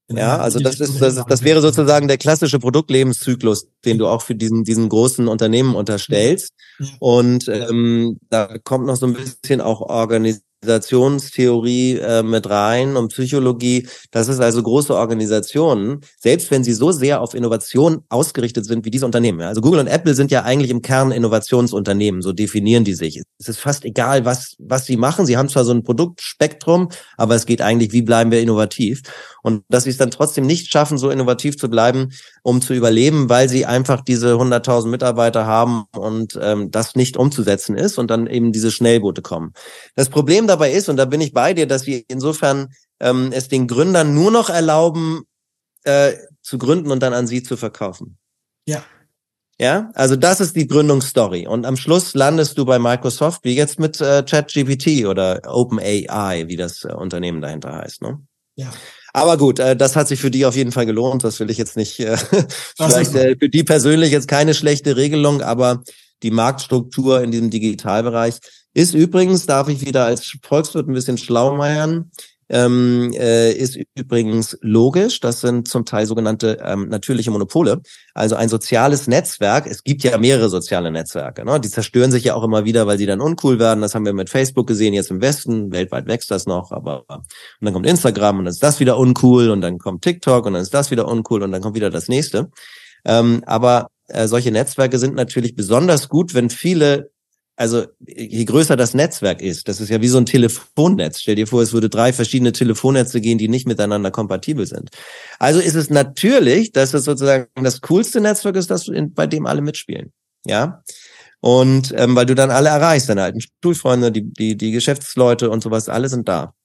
Äh, 0.08 0.18
ja, 0.18 0.38
also 0.38 0.60
das 0.60 0.80
ist 0.80 1.02
das, 1.02 1.22
das 1.26 1.44
wäre 1.44 1.60
sozusagen 1.60 2.08
der 2.08 2.18
klassische 2.18 2.60
Produktlebenszyklus, 2.60 3.68
den 3.84 3.98
du 3.98 4.08
auch 4.08 4.22
für 4.22 4.36
diesen 4.36 4.64
diesen 4.64 4.88
großen 4.88 5.28
Unternehmen 5.28 5.76
unterstellst. 5.76 6.54
Und 7.00 7.50
ähm, 7.50 8.18
da 8.30 8.58
kommt 8.64 8.86
noch 8.86 8.96
so 8.96 9.06
ein 9.06 9.14
bisschen 9.14 9.60
auch 9.60 9.82
Organis 9.82 10.42
Organisationstheorie 10.64 11.98
äh, 11.98 12.22
mit 12.22 12.48
rein 12.48 12.96
und 12.96 13.10
Psychologie. 13.10 13.88
Das 14.12 14.28
ist 14.28 14.40
also 14.40 14.62
große 14.62 14.96
Organisationen, 14.96 16.02
selbst 16.20 16.52
wenn 16.52 16.64
sie 16.64 16.74
so 16.74 16.92
sehr 16.92 17.22
auf 17.22 17.34
Innovation 17.34 18.04
ausgerichtet 18.10 18.66
sind 18.66 18.86
wie 18.86 18.92
diese 18.92 19.08
Unternehmen. 19.08 19.42
Also 19.42 19.62
Google 19.62 19.80
und 19.80 19.88
Apple 19.88 20.14
sind 20.14 20.30
ja 20.30 20.44
eigentlich 20.44 20.70
im 20.70 20.84
Kern 20.84 21.12
Innovationsunternehmen, 21.12 22.22
so 22.22 22.32
definieren 22.32 22.84
die 22.84 22.94
sich. 22.94 23.22
Es 23.40 23.48
ist 23.48 23.60
fast 23.60 23.86
egal, 23.86 24.24
was, 24.26 24.56
was 24.60 24.86
sie 24.86 24.98
machen. 24.98 25.26
Sie 25.26 25.36
haben 25.36 25.50
zwar 25.50 25.66
so 25.66 25.72
ein 25.72 25.84
Produktspektrum, 25.84 26.90
aber 27.18 27.34
es 27.36 27.48
geht 27.48 27.62
eigentlich, 27.62 27.92
wie 27.92 28.04
bleiben 28.04 28.30
wir 28.30 28.40
innovativ? 28.40 29.02
Und 29.42 29.64
dass 29.70 29.86
sie 29.86 29.90
es 29.90 29.98
dann 29.98 30.12
trotzdem 30.12 30.46
nicht 30.46 30.72
schaffen, 30.72 31.00
so 31.00 31.10
innovativ 31.10 31.58
zu 31.58 31.70
bleiben, 31.70 32.10
um 32.44 32.62
zu 32.62 32.74
überleben, 32.74 33.30
weil 33.30 33.50
sie 33.50 33.66
einfach 33.66 34.02
diese 34.02 34.34
100.000 34.34 34.88
Mitarbeiter 34.88 35.46
haben 35.46 35.86
und 35.96 36.40
ähm, 36.42 36.72
das 36.72 36.96
nicht 36.96 37.18
umzusetzen 37.18 37.76
ist 37.76 37.98
und 37.98 38.10
dann 38.10 38.28
eben 38.28 38.52
diese 38.52 38.72
Schnellboote 38.72 39.22
kommen. 39.22 39.54
Das 39.96 40.10
Problem 40.10 40.48
dabei 40.48 40.72
ist, 40.72 40.90
und 40.90 40.98
da 40.98 41.06
bin 41.06 41.22
ich 41.22 41.34
bei 41.34 41.54
dir, 41.54 41.68
dass 41.68 41.86
wir 41.86 42.04
insofern 42.08 42.70
ähm, 43.00 43.32
es 43.32 43.48
den 43.48 43.68
Gründern 43.68 44.14
nur 44.14 44.32
noch 44.32 44.50
erlauben, 44.50 45.24
äh, 45.84 46.14
zu 46.42 46.58
gründen 46.58 46.92
und 46.92 47.02
dann 47.02 47.14
an 47.14 47.28
sie 47.28 47.44
zu 47.44 47.58
verkaufen. 47.58 48.18
Ja. 48.66 48.84
Ja, 49.60 49.92
also 49.94 50.16
das 50.16 50.42
ist 50.42 50.56
die 50.56 50.66
Gründungsstory. 50.66 51.46
Und 51.46 51.68
am 51.68 51.78
Schluss 51.78 52.16
landest 52.16 52.58
du 52.58 52.66
bei 52.66 52.80
Microsoft, 52.80 53.44
wie 53.44 53.56
jetzt 53.56 53.80
mit 53.80 54.02
äh, 54.02 54.24
ChatGPT 54.24 55.06
oder 55.06 55.40
OpenAI, 55.46 56.48
wie 56.48 56.58
das 56.58 56.84
äh, 56.84 56.94
Unternehmen 56.94 57.42
dahinter 57.42 57.76
heißt. 57.76 58.02
Ne? 58.02 58.20
Ja. 58.56 58.72
Aber 59.14 59.38
gut, 59.38 59.60
äh, 59.60 59.76
das 59.76 59.96
hat 59.96 60.08
sich 60.08 60.20
für 60.20 60.32
die 60.32 60.46
auf 60.46 60.56
jeden 60.56 60.72
Fall 60.72 60.86
gelohnt. 60.86 61.24
Das 61.24 61.40
will 61.40 61.50
ich 61.50 61.58
jetzt 61.58 61.78
nicht, 61.78 62.00
äh, 62.00 62.18
vielleicht 62.78 63.16
äh, 63.16 63.36
für 63.38 63.50
die 63.50 63.64
persönlich 63.64 64.12
jetzt 64.12 64.28
keine 64.28 64.54
schlechte 64.54 64.96
Regelung, 64.96 65.42
aber 65.42 65.84
die 66.24 66.32
Marktstruktur 66.32 67.22
in 67.22 67.32
diesem 67.32 67.50
Digitalbereich 67.50 68.40
ist 68.74 68.94
übrigens, 68.94 69.46
darf 69.46 69.68
ich 69.68 69.86
wieder 69.86 70.06
als 70.06 70.38
Volkswirt 70.44 70.88
ein 70.88 70.94
bisschen 70.94 71.18
schlau 71.18 71.56
meiern, 71.56 72.12
ähm, 72.52 73.14
äh, 73.14 73.54
ist 73.54 73.80
übrigens 73.96 74.58
logisch. 74.62 75.22
Das 75.22 75.40
sind 75.40 75.70
zum 75.70 75.86
Teil 75.86 76.06
sogenannte 76.06 76.60
ähm, 76.64 76.90
natürliche 76.90 77.32
Monopole. 77.32 77.82
Also 78.14 78.36
ein 78.36 78.50
soziales 78.50 79.08
Netzwerk. 79.08 79.68
Es 79.68 79.84
gibt 79.84 80.04
ja 80.04 80.18
mehrere 80.18 80.50
soziale 80.50 80.92
Netzwerke. 80.92 81.46
Ne? 81.46 81.62
Die 81.62 81.70
zerstören 81.70 82.12
sich 82.12 82.26
ja 82.26 82.36
auch 82.36 82.44
immer 82.44 82.66
wieder, 82.66 82.88
weil 82.88 82.98
sie 82.98 83.06
dann 83.06 83.22
uncool 83.22 83.58
werden. 83.58 83.82
Das 83.82 83.96
haben 83.96 84.06
wir 84.06 84.14
mit 84.14 84.30
Facebook 84.30 84.68
gesehen, 84.68 84.94
jetzt 84.94 85.12
im 85.12 85.22
Westen. 85.22 85.72
Weltweit 85.72 86.08
wächst 86.08 86.30
das 86.30 86.46
noch. 86.46 86.72
Aber 86.72 87.06
und 87.08 87.26
dann 87.62 87.74
kommt 87.74 87.88
Instagram 87.88 88.40
und 88.40 88.46
dann 88.46 88.52
ist 88.52 88.64
das 88.64 88.82
wieder 88.82 88.98
uncool 88.98 89.50
und 89.50 89.62
dann 89.62 89.78
kommt 89.78 90.04
TikTok 90.04 90.46
und 90.46 90.54
dann 90.54 90.62
ist 90.62 90.74
das 90.74 90.92
wieder 90.92 91.08
uncool 91.08 91.44
und 91.44 91.54
dann 91.54 91.62
kommt 91.62 91.76
wieder 91.76 91.90
das 91.90 92.10
nächste. 92.10 92.50
Ähm, 93.06 93.44
aber 93.46 93.88
äh, 94.08 94.28
solche 94.28 94.52
Netzwerke 94.52 95.00
sind 95.00 95.16
natürlich 95.16 95.56
besonders 95.56 96.10
gut, 96.10 96.34
wenn 96.34 96.50
viele 96.50 97.11
also 97.62 97.86
je 98.08 98.44
größer 98.46 98.76
das 98.76 98.96
Netzwerk 98.96 99.40
ist, 99.40 99.68
das 99.68 99.80
ist 99.80 99.90
ja 99.90 100.02
wie 100.02 100.08
so 100.08 100.18
ein 100.18 100.26
Telefonnetz. 100.26 101.20
Stell 101.20 101.36
dir 101.36 101.46
vor, 101.46 101.62
es 101.62 101.74
würde 101.74 101.90
drei 101.90 102.12
verschiedene 102.12 102.54
Telefonnetze 102.54 103.22
gehen, 103.22 103.38
die 103.38 103.48
nicht 103.48 103.68
miteinander 103.68 104.10
kompatibel 104.10 104.66
sind. 104.66 104.90
Also 105.38 105.60
ist 105.60 105.76
es 105.76 105.92
natürlich, 105.92 106.72
dass 106.72 106.96
es 106.96 107.04
sozusagen 107.04 107.46
das 107.62 107.82
coolste 107.82 108.20
Netzwerk 108.20 108.56
ist, 108.56 108.72
das, 108.72 108.90
bei 109.10 109.28
dem 109.28 109.46
alle 109.46 109.62
mitspielen. 109.62 110.12
Ja. 110.44 110.82
Und 111.40 111.94
ähm, 111.96 112.16
weil 112.16 112.26
du 112.26 112.34
dann 112.34 112.50
alle 112.50 112.70
erreichst, 112.70 113.10
deine 113.10 113.22
alten 113.22 113.42
Schulfreunde, 113.64 114.12
die, 114.12 114.24
die, 114.34 114.58
die 114.58 114.72
Geschäftsleute 114.72 115.52
und 115.52 115.62
sowas, 115.62 115.88
alle 115.88 116.10
sind 116.10 116.28
da. 116.28 116.56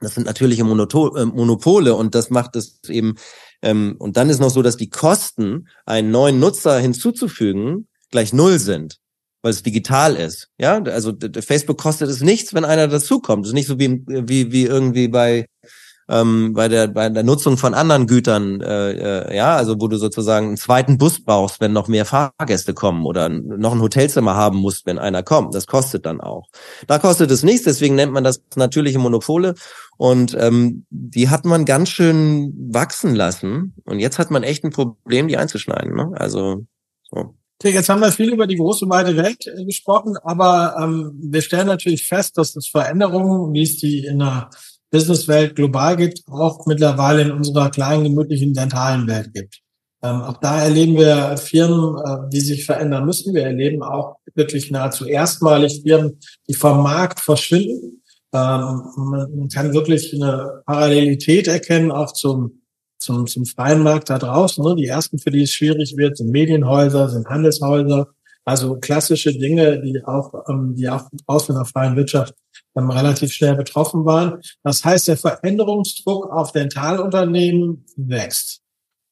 Das 0.00 0.14
sind 0.14 0.24
natürliche 0.24 0.64
Monoto 0.64 1.14
äh, 1.14 1.26
Monopole 1.26 1.94
und 1.94 2.14
das 2.14 2.30
macht 2.30 2.56
es 2.56 2.80
eben, 2.88 3.16
ähm, 3.60 3.96
und 3.98 4.16
dann 4.16 4.30
ist 4.30 4.40
noch 4.40 4.50
so, 4.50 4.62
dass 4.62 4.78
die 4.78 4.88
Kosten, 4.88 5.68
einen 5.84 6.10
neuen 6.10 6.40
Nutzer 6.40 6.78
hinzuzufügen, 6.78 7.86
gleich 8.10 8.32
null 8.32 8.58
sind 8.58 8.98
weil 9.42 9.52
es 9.52 9.62
digital 9.62 10.16
ist. 10.16 10.48
Ja, 10.58 10.82
also 10.82 11.12
Facebook 11.40 11.78
kostet 11.78 12.08
es 12.08 12.20
nichts, 12.20 12.54
wenn 12.54 12.64
einer 12.64 12.88
dazukommt. 12.88 13.44
Es 13.44 13.50
ist 13.50 13.54
nicht 13.54 13.68
so 13.68 13.78
wie, 13.78 14.02
wie, 14.06 14.52
wie 14.52 14.64
irgendwie 14.64 15.08
bei 15.08 15.46
ähm, 16.08 16.54
bei 16.54 16.68
der 16.68 16.88
bei 16.88 17.08
der 17.10 17.22
Nutzung 17.22 17.58
von 17.58 17.74
anderen 17.74 18.06
Gütern, 18.06 18.60
äh, 18.62 18.92
äh, 18.92 19.36
ja, 19.36 19.56
also 19.56 19.78
wo 19.78 19.88
du 19.88 19.98
sozusagen 19.98 20.48
einen 20.48 20.56
zweiten 20.56 20.96
Bus 20.96 21.22
brauchst, 21.22 21.60
wenn 21.60 21.72
noch 21.72 21.86
mehr 21.86 22.06
Fahrgäste 22.06 22.72
kommen 22.72 23.04
oder 23.04 23.28
noch 23.28 23.72
ein 23.72 23.82
Hotelzimmer 23.82 24.34
haben 24.34 24.58
musst, 24.58 24.86
wenn 24.86 24.98
einer 24.98 25.22
kommt. 25.22 25.54
Das 25.54 25.66
kostet 25.66 26.06
dann 26.06 26.20
auch. 26.20 26.48
Da 26.86 26.98
kostet 26.98 27.30
es 27.30 27.42
nichts, 27.42 27.64
deswegen 27.64 27.94
nennt 27.94 28.12
man 28.12 28.24
das 28.24 28.42
natürliche 28.56 28.98
Monopole. 28.98 29.54
Und 29.98 30.34
ähm, 30.38 30.86
die 30.90 31.28
hat 31.28 31.44
man 31.44 31.64
ganz 31.64 31.90
schön 31.90 32.54
wachsen 32.70 33.14
lassen. 33.14 33.74
Und 33.84 33.98
jetzt 33.98 34.18
hat 34.18 34.30
man 34.30 34.44
echt 34.44 34.64
ein 34.64 34.70
Problem, 34.70 35.28
die 35.28 35.36
einzuschneiden. 35.36 35.94
Ne? 35.94 36.12
Also 36.14 36.64
so. 37.10 37.34
Jetzt 37.62 37.88
haben 37.88 38.00
wir 38.00 38.12
viel 38.12 38.32
über 38.32 38.46
die 38.46 38.56
große 38.56 38.88
weite 38.88 39.16
Welt 39.16 39.46
äh, 39.46 39.64
gesprochen, 39.64 40.16
aber 40.22 40.76
ähm, 40.80 41.12
wir 41.20 41.42
stellen 41.42 41.66
natürlich 41.66 42.06
fest, 42.06 42.38
dass 42.38 42.54
es 42.54 42.68
Veränderungen, 42.68 43.52
wie 43.52 43.62
es 43.62 43.78
die 43.78 44.04
in 44.04 44.20
der 44.20 44.48
Businesswelt 44.90 45.56
global 45.56 45.96
gibt, 45.96 46.22
auch 46.28 46.66
mittlerweile 46.66 47.22
in 47.22 47.32
unserer 47.32 47.70
kleinen, 47.70 48.04
gemütlichen 48.04 48.54
dentalen 48.54 49.08
Welt 49.08 49.34
gibt. 49.34 49.60
Ähm, 50.02 50.22
auch 50.22 50.36
da 50.36 50.62
erleben 50.62 50.96
wir 50.96 51.36
Firmen, 51.36 51.96
äh, 51.98 52.30
die 52.32 52.40
sich 52.40 52.64
verändern 52.64 53.04
müssen. 53.04 53.34
Wir 53.34 53.42
erleben 53.42 53.82
auch 53.82 54.16
wirklich 54.34 54.70
nahezu 54.70 55.06
erstmalig 55.06 55.82
Firmen, 55.82 56.20
die 56.48 56.54
vom 56.54 56.82
Markt 56.82 57.18
verschwinden. 57.18 58.02
Ähm, 58.32 58.82
man 58.96 59.48
kann 59.52 59.74
wirklich 59.74 60.14
eine 60.14 60.62
Parallelität 60.64 61.48
erkennen, 61.48 61.90
auch 61.90 62.12
zum, 62.12 62.57
zum, 62.98 63.26
zum 63.26 63.46
freien 63.46 63.82
Markt 63.82 64.10
da 64.10 64.18
draußen. 64.18 64.62
Ne? 64.64 64.74
Die 64.76 64.86
ersten, 64.86 65.18
für 65.18 65.30
die 65.30 65.42
es 65.42 65.52
schwierig 65.52 65.96
wird, 65.96 66.16
sind 66.16 66.30
Medienhäuser, 66.30 67.08
sind 67.08 67.28
Handelshäuser. 67.28 68.08
Also 68.44 68.76
klassische 68.76 69.36
Dinge, 69.36 69.80
die 69.82 70.02
auch, 70.04 70.32
ähm, 70.48 70.74
die 70.74 70.88
auch 70.88 71.04
aus 71.26 71.46
der 71.46 71.64
freien 71.64 71.96
Wirtschaft 71.96 72.34
ähm, 72.76 72.90
relativ 72.90 73.32
schnell 73.32 73.54
betroffen 73.56 74.04
waren. 74.04 74.40
Das 74.62 74.84
heißt, 74.84 75.08
der 75.08 75.16
Veränderungsdruck 75.16 76.30
auf 76.30 76.52
Dentalunternehmen 76.52 77.84
wächst. 77.96 78.62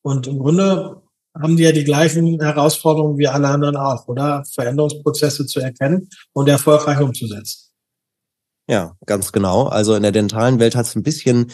Und 0.02 0.26
im 0.26 0.38
Grunde 0.38 1.02
haben 1.38 1.56
die 1.56 1.64
ja 1.64 1.72
die 1.72 1.84
gleichen 1.84 2.40
Herausforderungen 2.40 3.18
wie 3.18 3.28
alle 3.28 3.48
anderen 3.48 3.76
auch, 3.76 4.08
oder? 4.08 4.42
Veränderungsprozesse 4.54 5.46
zu 5.46 5.60
erkennen 5.60 6.08
und 6.32 6.48
erfolgreich 6.48 7.00
umzusetzen. 7.00 7.70
Ja, 8.68 8.96
ganz 9.04 9.32
genau. 9.32 9.64
Also 9.64 9.94
in 9.94 10.02
der 10.02 10.12
dentalen 10.12 10.58
Welt 10.58 10.74
hat 10.74 10.86
es 10.86 10.96
ein 10.96 11.02
bisschen 11.02 11.52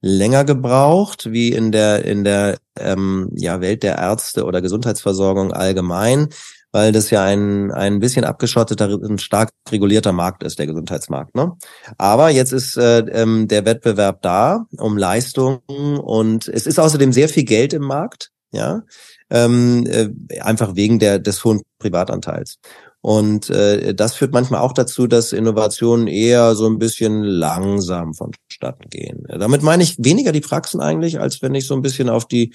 länger 0.00 0.44
gebraucht, 0.44 1.30
wie 1.32 1.52
in 1.52 1.72
der 1.72 2.04
in 2.04 2.24
der 2.24 2.58
ähm, 2.78 3.30
ja, 3.34 3.60
Welt 3.60 3.82
der 3.82 3.98
Ärzte 3.98 4.44
oder 4.44 4.62
Gesundheitsversorgung 4.62 5.52
allgemein 5.52 6.28
weil 6.72 6.92
das 6.92 7.10
ja 7.10 7.24
ein, 7.24 7.72
ein 7.72 7.98
bisschen 7.98 8.24
abgeschotteter, 8.24 8.88
ein 8.88 9.18
stark 9.18 9.50
regulierter 9.70 10.12
Markt 10.12 10.42
ist, 10.42 10.58
der 10.58 10.66
Gesundheitsmarkt. 10.66 11.34
Ne? 11.34 11.52
Aber 11.98 12.30
jetzt 12.30 12.52
ist 12.52 12.76
äh, 12.76 13.00
ähm, 13.00 13.48
der 13.48 13.64
Wettbewerb 13.64 14.22
da 14.22 14.66
um 14.76 14.96
Leistungen 14.96 15.60
und 15.66 16.48
es 16.48 16.66
ist 16.66 16.78
außerdem 16.78 17.12
sehr 17.12 17.28
viel 17.28 17.44
Geld 17.44 17.72
im 17.72 17.82
Markt, 17.82 18.30
ja, 18.52 18.82
ähm, 19.30 19.86
äh, 19.86 20.40
einfach 20.40 20.76
wegen 20.76 20.98
der 20.98 21.18
des 21.18 21.44
hohen 21.44 21.62
Privatanteils. 21.78 22.58
Und 23.02 23.48
äh, 23.48 23.94
das 23.94 24.14
führt 24.14 24.32
manchmal 24.32 24.60
auch 24.60 24.72
dazu, 24.72 25.06
dass 25.06 25.32
Innovationen 25.32 26.06
eher 26.06 26.54
so 26.54 26.66
ein 26.66 26.78
bisschen 26.78 27.22
langsam 27.22 28.12
vonstatten 28.60 28.88
gehen. 28.90 29.24
Damit 29.28 29.62
meine 29.62 29.82
ich 29.82 29.96
weniger 29.98 30.32
die 30.32 30.40
Praxen 30.40 30.80
eigentlich, 30.80 31.20
als 31.20 31.42
wenn 31.42 31.54
ich 31.54 31.66
so 31.66 31.74
ein 31.74 31.82
bisschen 31.82 32.08
auf 32.08 32.26
die 32.26 32.54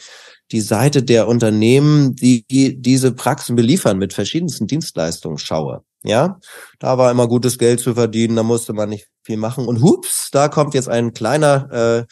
die 0.51 0.61
Seite 0.61 1.01
der 1.01 1.27
Unternehmen, 1.27 2.15
die, 2.15 2.45
die 2.45 2.79
diese 2.79 3.11
Praxen 3.13 3.55
beliefern 3.55 3.97
mit 3.97 4.13
verschiedensten 4.13 4.67
Dienstleistungen 4.67 5.39
schaue. 5.39 5.81
Ja, 6.03 6.39
da 6.77 6.99
war 6.99 7.09
immer 7.09 7.27
gutes 7.27 7.57
Geld 7.57 7.79
zu 7.79 7.95
verdienen, 7.95 8.35
da 8.35 8.43
musste 8.43 8.73
man 8.73 8.89
nicht 8.89 9.07
viel 9.23 9.37
machen. 9.37 9.65
Und 9.65 9.81
hups, 9.81 10.29
da 10.31 10.47
kommt 10.47 10.75
jetzt 10.75 10.87
ein 10.87 11.13
kleiner 11.13 11.71
äh, 11.71 12.05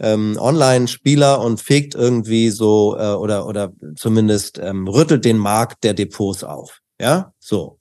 ähm, 0.00 0.36
Online-Spieler 0.36 1.40
und 1.40 1.60
fegt 1.60 1.94
irgendwie 1.94 2.50
so 2.50 2.96
äh, 2.98 3.14
oder 3.14 3.46
oder 3.46 3.72
zumindest 3.94 4.58
ähm, 4.58 4.88
rüttelt 4.88 5.24
den 5.24 5.38
Markt 5.38 5.84
der 5.84 5.94
Depots 5.94 6.42
auf. 6.42 6.80
Ja, 7.00 7.32
so 7.38 7.75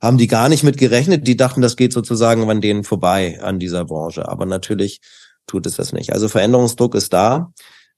haben 0.00 0.18
die 0.18 0.26
gar 0.26 0.48
nicht 0.48 0.62
mit 0.62 0.78
gerechnet. 0.78 1.26
Die 1.26 1.36
dachten, 1.36 1.60
das 1.60 1.76
geht 1.76 1.92
sozusagen 1.92 2.48
an 2.48 2.60
denen 2.60 2.84
vorbei 2.84 3.40
an 3.42 3.58
dieser 3.58 3.84
Branche. 3.84 4.28
Aber 4.28 4.46
natürlich 4.46 5.00
tut 5.46 5.66
es 5.66 5.76
das 5.76 5.92
nicht. 5.92 6.12
Also 6.12 6.28
Veränderungsdruck 6.28 6.94
ist 6.94 7.12
da. 7.12 7.52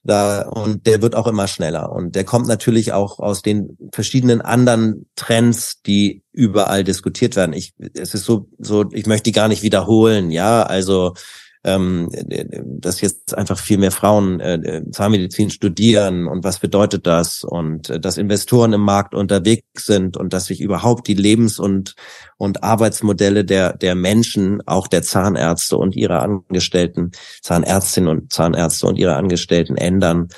Da, 0.05 0.49
und 0.49 0.85
der 0.89 1.01
wird 1.01 1.15
auch 1.15 1.29
immer 1.29 1.47
schneller. 1.47 1.93
Und 1.93 2.17
der 2.17 2.25
kommt 2.25 2.49
natürlich 2.49 2.93
auch 2.93 3.21
aus 3.21 3.41
den 3.41 3.79
verschiedenen 3.93 4.41
anderen 4.41 5.07
Trends, 5.15 5.81
die 5.87 6.25
überall 6.33 6.83
diskutiert 6.83 7.37
werden. 7.37 7.53
Ich, 7.53 7.73
es 7.95 8.13
ist 8.13 8.25
so, 8.25 8.49
so, 8.59 8.91
ich 8.91 9.07
möchte 9.07 9.25
die 9.25 9.33
gar 9.33 9.47
nicht 9.47 9.63
wiederholen, 9.63 10.33
ja. 10.33 10.65
Also 10.65 11.15
ähm, 11.65 12.11
dass 12.65 13.01
jetzt 13.01 13.37
einfach 13.37 13.59
viel 13.59 13.79
mehr 13.79 13.93
Frauen 13.93 14.41
äh, 14.41 14.83
Zahnmedizin 14.91 15.51
studieren 15.51 16.27
und 16.27 16.43
was 16.43 16.59
bedeutet 16.59 17.07
das 17.07 17.45
und 17.45 17.89
äh, 17.89 18.01
dass 18.01 18.19
Investoren 18.19 18.73
im 18.73 18.81
Markt 18.81 19.15
unterwegs 19.15 19.87
sind 19.87 20.17
und 20.17 20.33
dass 20.33 20.47
sich 20.47 20.61
überhaupt 20.61 21.07
die 21.07 21.15
Lebens- 21.15 21.59
und 21.59 21.95
und 22.37 22.65
Arbeitsmodelle 22.65 23.45
der 23.45 23.77
der 23.77 23.95
Menschen, 23.95 24.61
auch 24.67 24.89
der 24.89 25.03
Zahnärzte 25.03 25.77
und 25.77 25.95
ihre 25.95 26.21
Angestellten, 26.21 27.13
Zahnärztinnen 27.43 28.11
und 28.11 28.33
Zahnärzte 28.33 28.87
und 28.87 28.99
ihre 28.99 29.15
Angestellten 29.15 29.77
ändern 29.77 30.29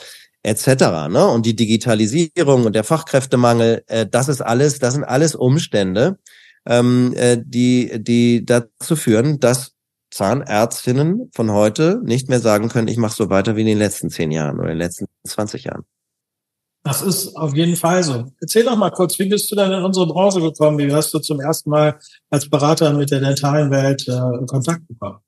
etc. 0.43 1.09
Ne? 1.09 1.27
Und 1.27 1.47
die 1.47 1.57
Digitalisierung 1.57 2.67
und 2.67 2.75
der 2.75 2.85
Fachkräftemangel, 2.85 3.83
äh, 3.87 4.07
das 4.07 4.29
ist 4.29 4.43
alles, 4.43 4.79
das 4.79 4.95
sind 4.95 5.05
alles 5.05 5.35
Umstände, 5.35 6.19
ähm, 6.67 7.15
äh, 7.17 7.39
die 7.43 7.93
die 7.99 8.45
dazu 8.45 8.95
führen, 8.95 9.41
dass 9.41 9.74
Zahnärztinnen 10.15 11.29
von 11.35 11.51
heute 11.51 12.01
nicht 12.05 12.29
mehr 12.29 12.39
sagen 12.39 12.69
können, 12.69 12.87
ich 12.87 12.99
mache 12.99 13.17
so 13.17 13.31
weiter 13.31 13.57
wie 13.57 13.63
in 13.63 13.67
den 13.67 13.79
letzten 13.79 14.11
zehn 14.11 14.31
Jahren 14.31 14.61
oder 14.61 14.71
in 14.71 14.79
den 14.79 14.87
letzten 14.87 15.07
20 15.27 15.65
Jahren. 15.65 15.83
Das 16.85 17.03
ist 17.03 17.35
auf 17.35 17.57
jeden 17.57 17.75
Fall 17.75 18.05
so. 18.05 18.31
Erzähl 18.41 18.63
doch 18.63 18.77
mal 18.77 18.91
kurz, 18.91 19.19
wie 19.19 19.29
bist 19.29 19.51
du 19.51 19.57
denn 19.57 19.73
in 19.73 19.83
unsere 19.83 20.07
Branche 20.07 20.41
gekommen? 20.41 20.79
Wie 20.79 20.93
hast 20.93 21.13
du 21.15 21.19
zum 21.19 21.41
ersten 21.41 21.69
Mal 21.69 21.99
als 22.31 22.49
Berater 22.49 22.93
mit 22.93 23.11
der 23.11 23.21
dentalen 23.21 23.73
Welt 23.73 24.07
äh, 24.07 24.47
Kontakt 24.47 24.87
bekommen? 24.87 25.19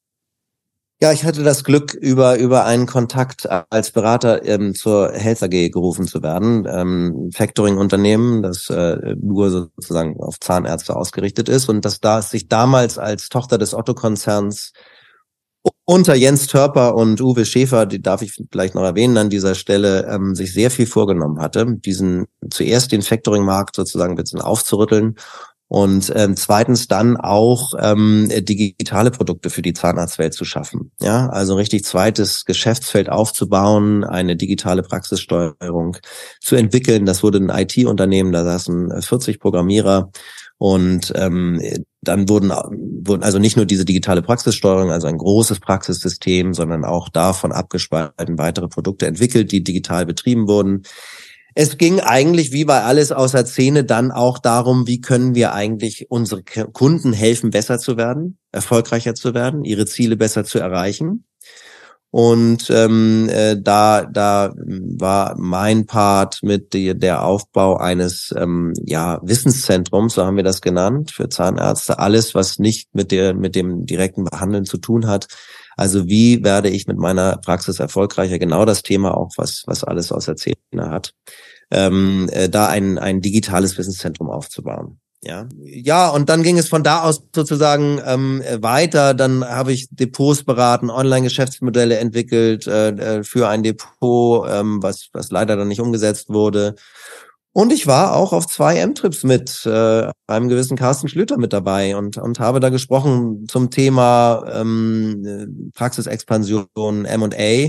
Ja, 0.99 1.13
ich 1.13 1.25
hatte 1.25 1.43
das 1.43 1.63
Glück, 1.63 1.93
über, 1.93 2.39
über 2.39 2.65
einen 2.65 2.87
Kontakt 2.87 3.47
als 3.71 3.91
Berater 3.91 4.47
ähm, 4.47 4.75
zur 4.75 5.13
Health 5.13 5.43
AG 5.43 5.71
gerufen 5.71 6.07
zu 6.07 6.23
werden. 6.23 6.67
Ähm, 6.67 7.31
Factoring-Unternehmen, 7.35 8.43
das 8.43 8.71
äh, 8.71 9.15
nur 9.21 9.51
sozusagen 9.51 10.19
auf 10.21 10.41
Zahnärzte 10.41 10.97
ausgerichtet 10.97 11.51
ist 11.51 11.69
und 11.69 11.85
das 11.85 12.01
da 12.01 12.23
sich 12.23 12.49
damals 12.49 12.97
als 12.97 13.29
Tochter 13.29 13.59
des 13.59 13.75
Otto-Konzerns 13.75 14.73
unter 15.85 16.15
Jens 16.15 16.47
Törper 16.47 16.95
und 16.95 17.21
Uwe 17.21 17.45
Schäfer, 17.45 17.85
die 17.85 18.01
darf 18.01 18.23
ich 18.23 18.33
vielleicht 18.51 18.75
noch 18.75 18.83
erwähnen 18.83 19.19
an 19.19 19.29
dieser 19.31 19.55
Stelle, 19.55 20.07
ähm, 20.07 20.35
sich 20.35 20.55
sehr 20.55 20.71
viel 20.71 20.87
vorgenommen 20.87 21.41
hatte, 21.41 21.67
diesen 21.77 22.25
zuerst 22.51 22.93
den 22.93 23.03
Factoring-Markt 23.03 23.77
sozusagen 23.77 24.15
ein 24.15 24.23
bisschen 24.23 24.41
aufzurütteln 24.41 25.17
und 25.69 26.13
ähm, 26.15 26.37
zweitens 26.37 26.87
dann 26.87 27.17
auch 27.17 27.75
ähm, 27.79 28.29
digitale 28.31 29.11
Produkte 29.11 29.51
für 29.51 29.63
die 29.63 29.73
Zahnarztwelt 29.73 30.33
zu 30.33 30.45
schaffen. 30.45 30.93
Ja, 31.01 31.29
also 31.29 31.57
richtig 31.57 31.85
zweites 31.85 32.45
Geschäftsfeld 32.45 33.09
aufzubauen, 33.09 34.05
eine 34.05 34.37
digitale 34.37 34.83
Praxissteuerung 34.83 35.97
zu 36.41 36.57
entwickeln. 36.57 37.05
Das 37.05 37.23
wurde 37.23 37.39
ein 37.39 37.51
IT-Unternehmen, 37.51 38.33
da 38.33 38.45
saßen 38.45 39.03
40 39.03 39.41
Programmierer 39.41 40.11
und 40.59 41.13
ähm, 41.17 41.61
dann 42.01 42.29
wurden, 42.29 42.51
wurden 42.51 43.23
also 43.23 43.39
nicht 43.39 43.57
nur 43.57 43.67
diese 43.67 43.85
digitale 43.85 44.23
Praxissteuerung, 44.23 44.91
also 44.91 45.07
ein 45.07 45.19
großes 45.19 45.61
Praxissystem, 45.61 46.55
sondern 46.55 46.85
auch 46.85 47.09
davon 47.09 47.53
abgespalten 47.53 48.39
weitere 48.39 48.69
Produkte 48.69 49.07
entwickelt, 49.07 49.53
die 49.53 49.63
digital 49.63 50.07
betrieben 50.07 50.49
wurden. 50.49 50.83
Es 51.59 51.79
ging 51.79 52.01
eigentlich 52.01 52.53
wie 52.53 52.67
bei 52.67 52.83
alles 52.83 53.13
außer 53.13 53.47
Szene 53.47 53.83
dann 53.83 54.13
auch 54.13 54.39
darum, 54.39 54.87
wie 54.87 55.01
können 55.01 55.35
wir 55.35 55.55
eigentlich 55.55 56.11
unsere 56.11 56.43
Kunden 56.43 57.15
helfen, 57.15 57.49
besser 57.49 57.79
zu 57.79 57.97
werden, 57.97 58.37
erfolgreicher 58.53 59.15
zu 59.15 59.33
werden, 59.33 59.65
ihre 59.65 59.87
Ziele 59.87 60.19
besser 60.19 60.45
zu 60.45 60.59
erreichen. 60.59 61.25
Und 62.11 62.69
ähm, 62.69 63.31
äh, 63.31 63.57
da, 63.59 64.05
da 64.05 64.53
war 64.55 65.35
mein 65.39 65.87
Part 65.87 66.41
mit 66.43 66.75
die, 66.75 66.95
der 66.95 67.25
Aufbau 67.25 67.79
eines 67.79 68.35
ähm, 68.37 68.75
ja, 68.85 69.19
Wissenszentrums, 69.23 70.13
so 70.13 70.27
haben 70.27 70.37
wir 70.37 70.45
das 70.45 70.61
genannt, 70.61 71.11
für 71.11 71.31
Zahnärzte. 71.31 71.99
Alles, 71.99 72.35
was 72.35 72.59
nicht 72.59 72.95
mit, 72.95 73.11
der, 73.13 73.33
mit 73.33 73.55
dem 73.55 73.87
direkten 73.87 74.25
Behandeln 74.25 74.67
zu 74.67 74.77
tun 74.77 75.07
hat. 75.07 75.29
Also 75.77 76.09
wie 76.09 76.43
werde 76.43 76.71
ich 76.71 76.87
mit 76.87 76.99
meiner 76.99 77.37
Praxis 77.37 77.79
erfolgreicher? 77.79 78.39
Genau 78.39 78.65
das 78.65 78.83
Thema 78.83 79.17
auch, 79.17 79.31
was, 79.37 79.63
was 79.67 79.85
alles 79.85 80.11
aus 80.11 80.25
der 80.25 80.37
Szene 80.37 80.57
hat. 80.91 81.13
Ähm, 81.71 82.29
äh, 82.33 82.49
da 82.49 82.69
ein, 82.69 82.99
ein 82.99 83.21
digitales 83.21 83.77
Wissenszentrum 83.77 84.31
aufzubauen. 84.31 84.99
Ja, 85.23 85.49
ja, 85.59 86.09
und 86.11 86.29
dann 86.29 86.43
ging 86.43 86.57
es 86.57 86.69
von 86.69 86.85
da 86.85 87.03
aus 87.03 87.23
sozusagen 87.35 88.01
ähm, 88.05 88.43
weiter. 88.61 89.13
Dann 89.13 89.45
habe 89.45 89.73
ich 89.73 89.89
Depots 89.91 90.45
beraten, 90.45 90.89
Online-Geschäftsmodelle 90.89 91.97
entwickelt 91.97 92.67
äh, 92.67 92.91
äh, 92.91 93.25
für 93.25 93.49
ein 93.49 93.63
Depot, 93.63 94.47
ähm, 94.49 94.83
was 94.83 95.09
was 95.13 95.31
leider 95.31 95.57
dann 95.57 95.69
nicht 95.69 95.81
umgesetzt 95.81 96.29
wurde. 96.29 96.77
Und 97.57 97.73
ich 97.73 97.87
war 97.87 98.15
auch 98.15 98.35
auf 98.35 98.47
zwei 98.47 98.77
M-Trips 98.77 99.25
mit 99.25 99.65
äh, 99.65 100.11
einem 100.27 100.49
gewissen 100.51 100.77
Carsten 100.77 101.09
Schlüter 101.09 101.39
mit 101.39 101.55
dabei 101.55 101.97
und 101.97 102.19
und 102.19 102.39
habe 102.39 102.61
da 102.61 102.69
gesprochen 102.69 103.47
zum 103.49 103.71
Thema 103.71 104.45
ähm, 104.53 105.73
Praxisexpansion 105.75 107.07
M&A. 107.07 107.69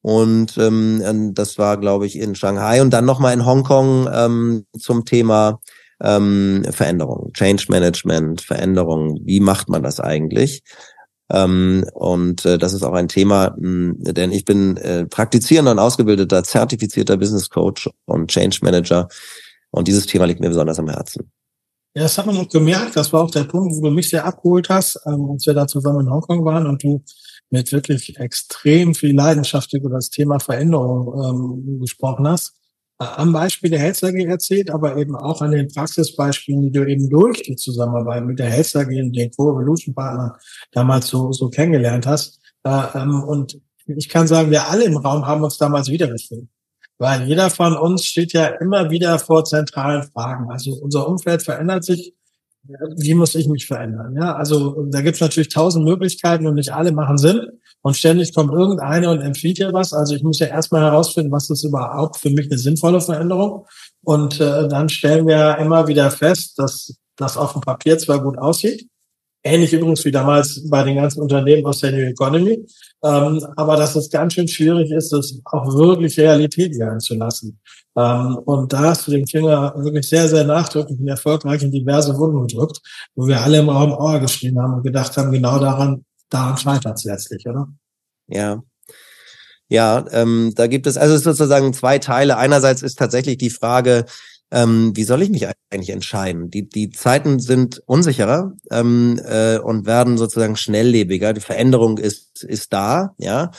Und 0.00 0.56
ähm, 0.58 1.32
das 1.34 1.58
war, 1.58 1.76
glaube 1.76 2.06
ich, 2.06 2.16
in 2.16 2.36
Shanghai 2.36 2.80
und 2.80 2.90
dann 2.90 3.04
nochmal 3.04 3.34
in 3.34 3.44
Hongkong 3.44 4.08
ähm, 4.14 4.66
zum 4.78 5.04
Thema 5.04 5.58
ähm, 6.00 6.64
Veränderung, 6.70 7.32
Change 7.32 7.64
Management, 7.68 8.42
Veränderung. 8.42 9.18
Wie 9.24 9.40
macht 9.40 9.68
man 9.68 9.82
das 9.82 9.98
eigentlich? 9.98 10.62
Ähm, 11.30 11.84
und 11.92 12.44
äh, 12.44 12.58
das 12.58 12.72
ist 12.72 12.82
auch 12.82 12.92
ein 12.92 13.08
Thema, 13.08 13.54
mh, 13.58 14.12
denn 14.12 14.32
ich 14.32 14.44
bin 14.44 14.76
äh, 14.76 15.06
praktizierender 15.06 15.72
und 15.72 15.78
ausgebildeter, 15.78 16.44
zertifizierter 16.44 17.16
Business 17.16 17.50
Coach 17.50 17.90
und 18.04 18.30
Change 18.30 18.58
Manager. 18.62 19.08
Und 19.70 19.88
dieses 19.88 20.06
Thema 20.06 20.26
liegt 20.26 20.40
mir 20.40 20.48
besonders 20.48 20.78
am 20.78 20.88
Herzen. 20.88 21.30
Ja, 21.94 22.02
das 22.02 22.16
hat 22.18 22.26
man 22.26 22.36
auch 22.36 22.48
gemerkt. 22.48 22.94
Das 22.94 23.12
war 23.12 23.22
auch 23.22 23.30
der 23.30 23.44
Punkt, 23.44 23.74
wo 23.74 23.80
du 23.80 23.90
mich 23.90 24.10
sehr 24.10 24.24
abgeholt 24.24 24.68
hast, 24.68 25.00
ähm, 25.06 25.30
als 25.32 25.46
wir 25.46 25.54
da 25.54 25.66
zusammen 25.66 26.06
in 26.06 26.10
Hongkong 26.10 26.44
waren 26.44 26.66
und 26.66 26.82
du 26.82 27.02
mit 27.50 27.72
wirklich 27.72 28.18
extrem 28.18 28.94
viel 28.94 29.14
Leidenschaft 29.14 29.72
über 29.72 29.88
das 29.90 30.10
Thema 30.10 30.38
Veränderung 30.38 31.64
ähm, 31.64 31.80
gesprochen 31.80 32.28
hast 32.28 32.54
am 32.98 33.32
Beispiel 33.32 33.70
der 33.70 33.78
Health 33.78 34.02
AG 34.04 34.14
erzählt, 34.14 34.70
aber 34.70 34.96
eben 34.96 35.16
auch 35.16 35.42
an 35.42 35.50
den 35.50 35.68
Praxisbeispielen, 35.68 36.62
die 36.62 36.72
du 36.72 36.86
eben 36.86 37.10
durch 37.10 37.42
die 37.42 37.56
Zusammenarbeit 37.56 38.24
mit 38.24 38.38
der 38.38 38.48
Health 38.48 38.74
AG 38.74 38.88
und 38.88 39.12
den 39.12 39.30
Co-Evolution 39.32 39.94
Partnern 39.94 40.32
damals 40.72 41.08
so, 41.08 41.30
so 41.32 41.50
kennengelernt 41.50 42.06
hast. 42.06 42.40
Ähm, 42.64 43.22
und 43.22 43.60
ich 43.86 44.08
kann 44.08 44.26
sagen, 44.26 44.50
wir 44.50 44.68
alle 44.68 44.84
im 44.84 44.96
Raum 44.96 45.26
haben 45.26 45.44
uns 45.44 45.58
damals 45.58 45.88
wiedergefunden. 45.88 46.48
Weil 46.98 47.28
jeder 47.28 47.50
von 47.50 47.76
uns 47.76 48.06
steht 48.06 48.32
ja 48.32 48.46
immer 48.46 48.90
wieder 48.90 49.18
vor 49.18 49.44
zentralen 49.44 50.02
Fragen. 50.02 50.50
Also 50.50 50.72
unser 50.72 51.06
Umfeld 51.06 51.42
verändert 51.42 51.84
sich. 51.84 52.14
Wie 52.96 53.14
muss 53.14 53.34
ich 53.34 53.46
mich 53.46 53.66
verändern? 53.66 54.16
Ja, 54.16 54.34
also 54.34 54.86
da 54.90 55.02
gibt 55.02 55.16
es 55.16 55.20
natürlich 55.20 55.50
tausend 55.50 55.84
Möglichkeiten 55.84 56.46
und 56.46 56.54
nicht 56.54 56.72
alle 56.72 56.92
machen 56.92 57.18
Sinn 57.18 57.46
und 57.82 57.96
ständig 57.96 58.34
kommt 58.34 58.52
irgendeine 58.52 59.10
und 59.10 59.20
empfiehlt 59.20 59.58
ja 59.58 59.72
was. 59.72 59.92
Also 59.92 60.14
ich 60.14 60.22
muss 60.22 60.38
ja 60.38 60.46
erstmal 60.46 60.82
herausfinden, 60.82 61.32
was 61.32 61.50
ist 61.50 61.64
überhaupt 61.64 62.16
für 62.16 62.30
mich 62.30 62.46
eine 62.46 62.58
sinnvolle 62.58 63.00
Veränderung. 63.00 63.66
Und 64.02 64.40
äh, 64.40 64.68
dann 64.68 64.88
stellen 64.88 65.26
wir 65.26 65.58
immer 65.58 65.86
wieder 65.86 66.10
fest, 66.10 66.58
dass 66.58 66.96
das 67.16 67.36
auf 67.36 67.52
dem 67.52 67.62
Papier 67.62 67.98
zwar 67.98 68.22
gut 68.22 68.38
aussieht, 68.38 68.88
ähnlich 69.46 69.72
übrigens 69.72 70.04
wie 70.04 70.10
damals 70.10 70.68
bei 70.68 70.82
den 70.82 70.96
ganzen 70.96 71.22
Unternehmen 71.22 71.64
aus 71.66 71.80
der 71.80 71.92
New 71.92 72.08
Economy, 72.08 72.66
ähm, 73.04 73.46
aber 73.56 73.76
dass 73.76 73.94
es 73.96 74.10
ganz 74.10 74.34
schön 74.34 74.48
schwierig 74.48 74.90
ist, 74.90 75.12
das 75.12 75.40
auch 75.44 75.66
wirklich 75.74 76.18
Realität 76.18 76.78
werden 76.78 77.00
zu 77.00 77.14
lassen. 77.14 77.58
Ähm, 77.96 78.36
und 78.44 78.72
da 78.72 78.80
hast 78.80 79.06
du 79.06 79.12
den 79.12 79.26
Finger 79.26 79.72
wirklich 79.76 80.08
sehr, 80.08 80.28
sehr 80.28 80.44
nachdrücklich 80.44 80.98
und 80.98 81.08
erfolgreich 81.08 81.62
in 81.62 81.70
diverse 81.70 82.16
Wunden 82.18 82.46
gedrückt, 82.46 82.80
wo 83.14 83.26
wir 83.26 83.40
alle 83.40 83.58
im 83.58 83.68
Raum 83.68 83.92
Ohr 83.92 84.18
geschrieben 84.20 84.60
haben 84.60 84.74
und 84.74 84.82
gedacht 84.82 85.16
haben, 85.16 85.30
genau 85.30 85.58
daran 85.58 86.04
daran 86.28 86.56
scheitert 86.56 86.98
es 86.98 87.04
letztlich, 87.04 87.46
oder? 87.46 87.68
Ja. 88.28 88.62
Ja, 89.68 90.04
ähm, 90.12 90.52
da 90.54 90.68
gibt 90.68 90.86
es 90.86 90.96
also 90.96 91.16
sozusagen 91.16 91.72
zwei 91.72 91.98
Teile. 91.98 92.36
Einerseits 92.36 92.82
ist 92.82 92.98
tatsächlich 92.98 93.36
die 93.36 93.50
Frage, 93.50 94.04
ähm, 94.52 94.92
wie 94.94 95.02
soll 95.02 95.22
ich 95.22 95.30
mich 95.30 95.46
eigentlich 95.70 95.90
entscheiden? 95.90 96.50
Die, 96.50 96.68
die 96.68 96.90
Zeiten 96.90 97.40
sind 97.40 97.82
unsicherer 97.86 98.52
ähm, 98.70 99.20
äh, 99.24 99.58
und 99.58 99.86
werden 99.86 100.18
sozusagen 100.18 100.56
schnelllebiger. 100.56 101.32
Die 101.32 101.40
Veränderung 101.40 101.98
ist, 101.98 102.44
ist 102.44 102.72
da, 102.72 103.14
ja 103.18 103.50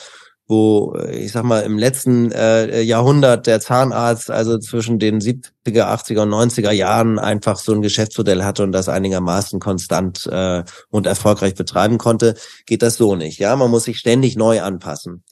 wo 0.48 0.94
äh, 0.96 1.16
ich 1.16 1.32
sag 1.32 1.44
mal 1.44 1.60
im 1.60 1.78
letzten 1.78 2.32
äh, 2.32 2.80
Jahrhundert 2.80 3.46
der 3.46 3.60
Zahnarzt 3.60 4.30
also 4.30 4.58
zwischen 4.58 4.98
den 4.98 5.20
70er, 5.20 5.52
80er 5.66 6.22
und 6.22 6.30
90er 6.30 6.72
Jahren 6.72 7.18
einfach 7.18 7.58
so 7.58 7.72
ein 7.72 7.82
Geschäftsmodell 7.82 8.42
hatte 8.42 8.64
und 8.64 8.72
das 8.72 8.88
einigermaßen 8.88 9.60
konstant 9.60 10.26
äh, 10.26 10.64
und 10.90 11.06
erfolgreich 11.06 11.54
betreiben 11.54 11.98
konnte, 11.98 12.34
geht 12.66 12.82
das 12.82 12.96
so 12.96 13.14
nicht. 13.14 13.38
Ja, 13.38 13.54
man 13.54 13.70
muss 13.70 13.84
sich 13.84 13.98
ständig 13.98 14.36
neu 14.36 14.62
anpassen. 14.62 15.22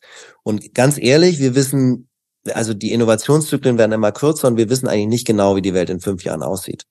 Und 0.43 0.75
ganz 0.75 0.99
ehrlich, 0.99 1.39
wir 1.39 1.55
wissen, 1.55 2.09
also 2.53 2.75
die 2.75 2.93
Innovationszyklen 2.93 3.79
werden 3.79 3.93
immer 3.93 4.13
kürzer 4.13 4.49
und 4.49 4.59
wir 4.59 4.69
wissen 4.69 4.87
eigentlich 4.87 5.09
nicht 5.09 5.27
genau, 5.27 5.57
wie 5.57 5.63
die 5.63 5.75
Welt 5.75 5.91
in 5.91 6.01
fünf 6.01 6.25
Jahren 6.25 6.43
aussieht. 6.43 6.85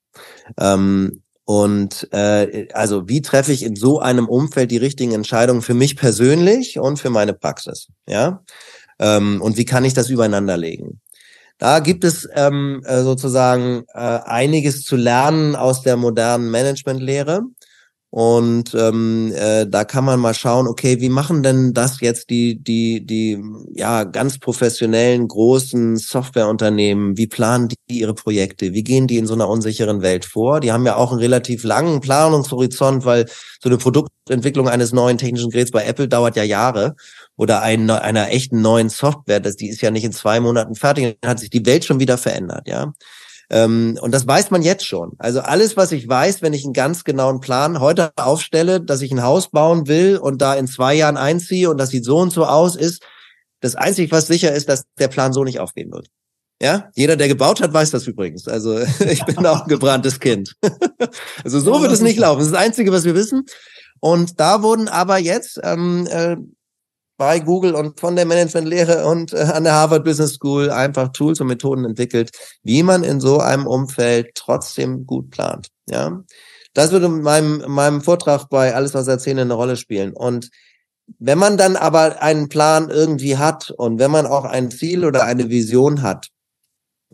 Ähm, 0.59 1.21
und 1.45 2.11
äh, 2.11 2.67
also 2.73 3.07
wie 3.07 3.21
treffe 3.21 3.51
ich 3.51 3.63
in 3.63 3.75
so 3.75 3.99
einem 3.99 4.27
Umfeld 4.27 4.71
die 4.71 4.77
richtigen 4.77 5.13
Entscheidungen 5.13 5.61
für 5.61 5.75
mich 5.75 5.95
persönlich 5.95 6.79
und 6.79 6.99
für 6.99 7.11
meine 7.11 7.33
Praxis? 7.33 7.87
Ja. 8.07 8.43
Ähm, 8.99 9.41
und 9.41 9.57
wie 9.57 9.65
kann 9.65 9.85
ich 9.85 9.93
das 9.93 10.09
übereinander 10.09 10.57
legen? 10.57 11.01
Da 11.57 11.79
gibt 11.79 12.03
es 12.03 12.27
ähm, 12.33 12.81
äh, 12.85 13.01
sozusagen 13.03 13.85
äh, 13.93 13.99
einiges 13.99 14.83
zu 14.83 14.95
lernen 14.95 15.55
aus 15.55 15.83
der 15.83 15.95
modernen 15.95 16.49
Managementlehre. 16.49 17.43
Und 18.15 18.73
ähm, 18.75 19.33
äh, 19.35 19.67
da 19.67 19.83
kann 19.83 20.05
man 20.05 20.21
mal 20.21 20.33
schauen, 20.33 20.69
okay, 20.69 21.01
wie 21.01 21.09
machen 21.09 21.43
denn 21.43 21.73
das 21.73 21.99
jetzt 21.99 22.29
die, 22.29 22.57
die, 22.57 23.05
die 23.05 23.43
ja 23.73 24.05
ganz 24.05 24.39
professionellen 24.39 25.27
großen 25.27 25.97
Softwareunternehmen? 25.97 27.17
Wie 27.17 27.27
planen 27.27 27.67
die 27.67 27.99
ihre 27.99 28.13
Projekte? 28.13 28.71
Wie 28.71 28.85
gehen 28.85 29.07
die 29.07 29.17
in 29.17 29.27
so 29.27 29.33
einer 29.33 29.49
unsicheren 29.49 30.01
Welt 30.01 30.23
vor? 30.23 30.61
Die 30.61 30.71
haben 30.71 30.85
ja 30.85 30.95
auch 30.95 31.11
einen 31.11 31.19
relativ 31.19 31.65
langen 31.65 31.99
Planungshorizont, 31.99 33.03
weil 33.03 33.25
so 33.61 33.67
eine 33.67 33.77
Produktentwicklung 33.77 34.69
eines 34.69 34.93
neuen 34.93 35.17
technischen 35.17 35.49
Geräts 35.49 35.71
bei 35.71 35.83
Apple 35.83 36.07
dauert 36.07 36.37
ja 36.37 36.43
Jahre 36.43 36.95
oder 37.35 37.63
ein, 37.63 37.89
einer 37.89 38.29
echten 38.31 38.61
neuen 38.61 38.87
Software, 38.87 39.41
das, 39.41 39.57
die 39.57 39.67
ist 39.67 39.81
ja 39.81 39.91
nicht 39.91 40.05
in 40.05 40.13
zwei 40.13 40.39
Monaten 40.39 40.75
fertig, 40.75 41.17
dann 41.19 41.31
hat 41.31 41.39
sich 41.39 41.49
die 41.49 41.65
Welt 41.65 41.83
schon 41.83 41.99
wieder 41.99 42.17
verändert, 42.17 42.65
ja. 42.69 42.93
Ähm, 43.49 43.97
und 44.01 44.11
das 44.11 44.27
weiß 44.27 44.51
man 44.51 44.61
jetzt 44.61 44.85
schon. 44.85 45.13
Also 45.19 45.41
alles, 45.41 45.77
was 45.77 45.91
ich 45.91 46.07
weiß, 46.07 46.41
wenn 46.41 46.53
ich 46.53 46.63
einen 46.63 46.73
ganz 46.73 47.03
genauen 47.03 47.39
Plan 47.39 47.79
heute 47.79 48.11
aufstelle, 48.15 48.81
dass 48.81 49.01
ich 49.01 49.11
ein 49.11 49.23
Haus 49.23 49.49
bauen 49.51 49.87
will 49.87 50.17
und 50.17 50.41
da 50.41 50.55
in 50.55 50.67
zwei 50.67 50.95
Jahren 50.95 51.17
einziehe 51.17 51.69
und 51.69 51.77
das 51.77 51.89
sieht 51.89 52.05
so 52.05 52.17
und 52.17 52.31
so 52.31 52.45
aus, 52.45 52.75
ist 52.75 53.03
das 53.61 53.75
Einzige, 53.75 54.11
was 54.11 54.27
sicher 54.27 54.53
ist, 54.53 54.69
dass 54.69 54.83
der 54.99 55.07
Plan 55.07 55.33
so 55.33 55.43
nicht 55.43 55.59
aufgehen 55.59 55.91
wird. 55.91 56.07
Ja, 56.61 56.89
jeder, 56.95 57.17
der 57.17 57.27
gebaut 57.27 57.61
hat, 57.61 57.73
weiß 57.73 57.91
das 57.91 58.07
übrigens. 58.07 58.47
Also 58.47 58.79
ich 59.09 59.23
bin 59.25 59.45
auch 59.45 59.63
ein 59.63 59.67
gebranntes 59.67 60.19
Kind. 60.19 60.55
also 61.43 61.59
so 61.59 61.81
wird 61.81 61.91
es 61.91 62.01
nicht 62.01 62.17
laufen. 62.17 62.39
Das 62.39 62.47
ist 62.47 62.53
das 62.53 62.61
Einzige, 62.61 62.91
was 62.91 63.03
wir 63.03 63.15
wissen. 63.15 63.45
Und 63.99 64.39
da 64.39 64.61
wurden 64.61 64.87
aber 64.87 65.17
jetzt 65.17 65.59
ähm, 65.63 66.07
äh, 66.09 66.37
bei 67.17 67.39
Google 67.39 67.75
und 67.75 67.99
von 67.99 68.15
der 68.15 68.25
Managementlehre 68.25 69.05
und 69.05 69.33
äh, 69.33 69.37
an 69.37 69.63
der 69.63 69.73
Harvard 69.73 70.03
Business 70.03 70.33
School 70.33 70.69
einfach 70.69 71.09
Tools 71.09 71.39
und 71.39 71.47
Methoden 71.47 71.85
entwickelt, 71.85 72.31
wie 72.63 72.83
man 72.83 73.03
in 73.03 73.19
so 73.19 73.39
einem 73.39 73.67
Umfeld 73.67 74.31
trotzdem 74.35 75.05
gut 75.05 75.29
plant. 75.31 75.69
Ja, 75.89 76.23
das 76.73 76.91
würde 76.91 77.05
in 77.05 77.21
meinem, 77.21 77.61
in 77.61 77.71
meinem 77.71 78.01
Vortrag 78.01 78.49
bei 78.49 78.75
Alles, 78.75 78.93
was 78.93 79.07
erzählen, 79.07 79.39
eine 79.39 79.53
Rolle 79.53 79.77
spielen. 79.77 80.13
Und 80.13 80.49
wenn 81.19 81.37
man 81.37 81.57
dann 81.57 81.75
aber 81.75 82.21
einen 82.21 82.49
Plan 82.49 82.89
irgendwie 82.89 83.37
hat 83.37 83.71
und 83.71 83.99
wenn 83.99 84.11
man 84.11 84.25
auch 84.25 84.43
ein 84.43 84.71
Ziel 84.71 85.05
oder 85.05 85.23
eine 85.23 85.49
Vision 85.49 86.01
hat, 86.01 86.29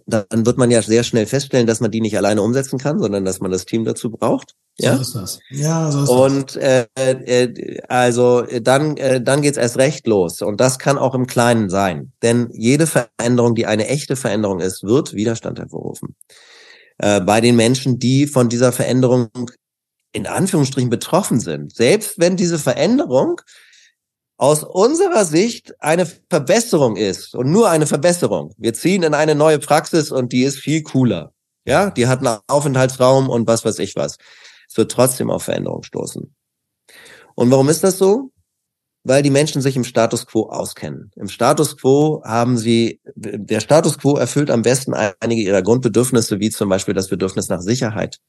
dann 0.08 0.46
wird 0.46 0.58
man 0.58 0.72
ja 0.72 0.82
sehr 0.82 1.04
schnell 1.04 1.26
feststellen, 1.26 1.68
dass 1.68 1.80
man 1.80 1.92
die 1.92 2.02
nicht 2.02 2.18
alleine 2.18 2.42
umsetzen 2.42 2.80
kann, 2.80 3.00
sondern 3.00 3.26
dass 3.26 3.40
man 3.40 3.52
das 3.52 3.66
Team 3.66 3.86
dazu 3.86 4.10
braucht. 4.10 4.56
Ja, 4.82 4.96
so 4.96 5.02
ist 5.02 5.16
das. 5.16 5.40
Ja, 5.50 5.92
so 5.92 6.04
ist 6.04 6.10
und 6.10 6.56
äh, 6.56 6.88
äh, 6.96 7.82
also 7.88 8.42
dann 8.62 8.98
äh, 8.98 9.22
dann 9.22 9.42
geht's 9.42 9.58
erst 9.58 9.78
recht 9.78 10.08
los 10.08 10.42
und 10.42 10.60
das 10.60 10.80
kann 10.80 10.98
auch 10.98 11.16
im 11.16 11.28
Kleinen 11.28 11.70
sein, 11.70 12.12
denn 12.22 12.50
jede 12.54 12.88
Veränderung, 12.88 13.56
die 13.56 13.66
eine 13.66 13.88
echte 13.88 14.16
Veränderung 14.16 14.60
ist, 14.60 14.84
wird 14.84 15.14
Widerstand 15.14 15.60
hervorrufen 15.60 16.16
äh, 16.98 17.22
bei 17.22 17.42
den 17.42 17.56
Menschen, 17.56 18.00
die 18.00 18.28
von 18.28 18.50
dieser 18.50 18.72
Veränderung 18.72 19.30
in 20.14 20.28
Anführungsstrichen 20.28 20.90
betroffen 20.90 21.40
sind. 21.40 21.74
Selbst 21.74 22.20
wenn 22.20 22.36
diese 22.36 22.60
Veränderung 22.60 23.42
aus 24.38 24.64
unserer 24.64 25.24
Sicht 25.24 25.74
eine 25.80 26.06
Verbesserung 26.06 26.96
ist 26.96 27.36
und 27.36 27.52
nur 27.52 27.70
eine 27.70 27.86
Verbesserung. 27.86 28.54
Wir 28.58 28.74
ziehen 28.74 29.04
in 29.04 29.14
eine 29.14 29.36
neue 29.36 29.60
Praxis 29.60 30.12
und 30.12 30.34
die 30.34 30.44
ist 30.44 30.58
viel 30.58 30.82
cooler. 30.82 31.32
Ja, 31.64 31.92
die 31.92 32.08
hat 32.08 32.26
einen 32.26 32.40
Aufenthaltsraum 32.48 33.30
und 33.30 33.48
was 33.48 33.64
weiß 33.64 33.78
ich 33.78 33.96
was. 33.96 34.18
Es 34.72 34.78
wird 34.78 34.92
trotzdem 34.92 35.30
auf 35.30 35.44
Veränderung 35.44 35.84
stoßen. 35.84 36.34
Und 37.36 37.52
warum 37.52 37.68
ist 37.68 37.84
das 37.84 37.98
so? 37.98 38.32
weil 39.04 39.24
die 39.24 39.32
Menschen 39.32 39.62
sich 39.62 39.76
im 39.76 39.84
Status 39.84 40.28
quo 40.28 40.50
auskennen. 40.50 41.12
Im 41.16 41.28
Status 41.28 41.78
quo 41.78 42.22
haben 42.24 42.58
sie, 42.58 43.02
der 43.16 43.60
Status 43.60 43.98
quo 43.98 44.16
erfüllt 44.16 44.52
am 44.52 44.62
besten 44.62 44.94
einige 44.94 45.42
ihrer 45.42 45.64
Grundbedürfnisse, 45.64 46.40
wie 46.40 46.52
zum 46.52 46.70
Beispiel 46.70 46.94
das 46.94 47.08
Bedürfnis 47.08 47.50
nach 47.50 47.62
Sicherheit. 47.62 48.20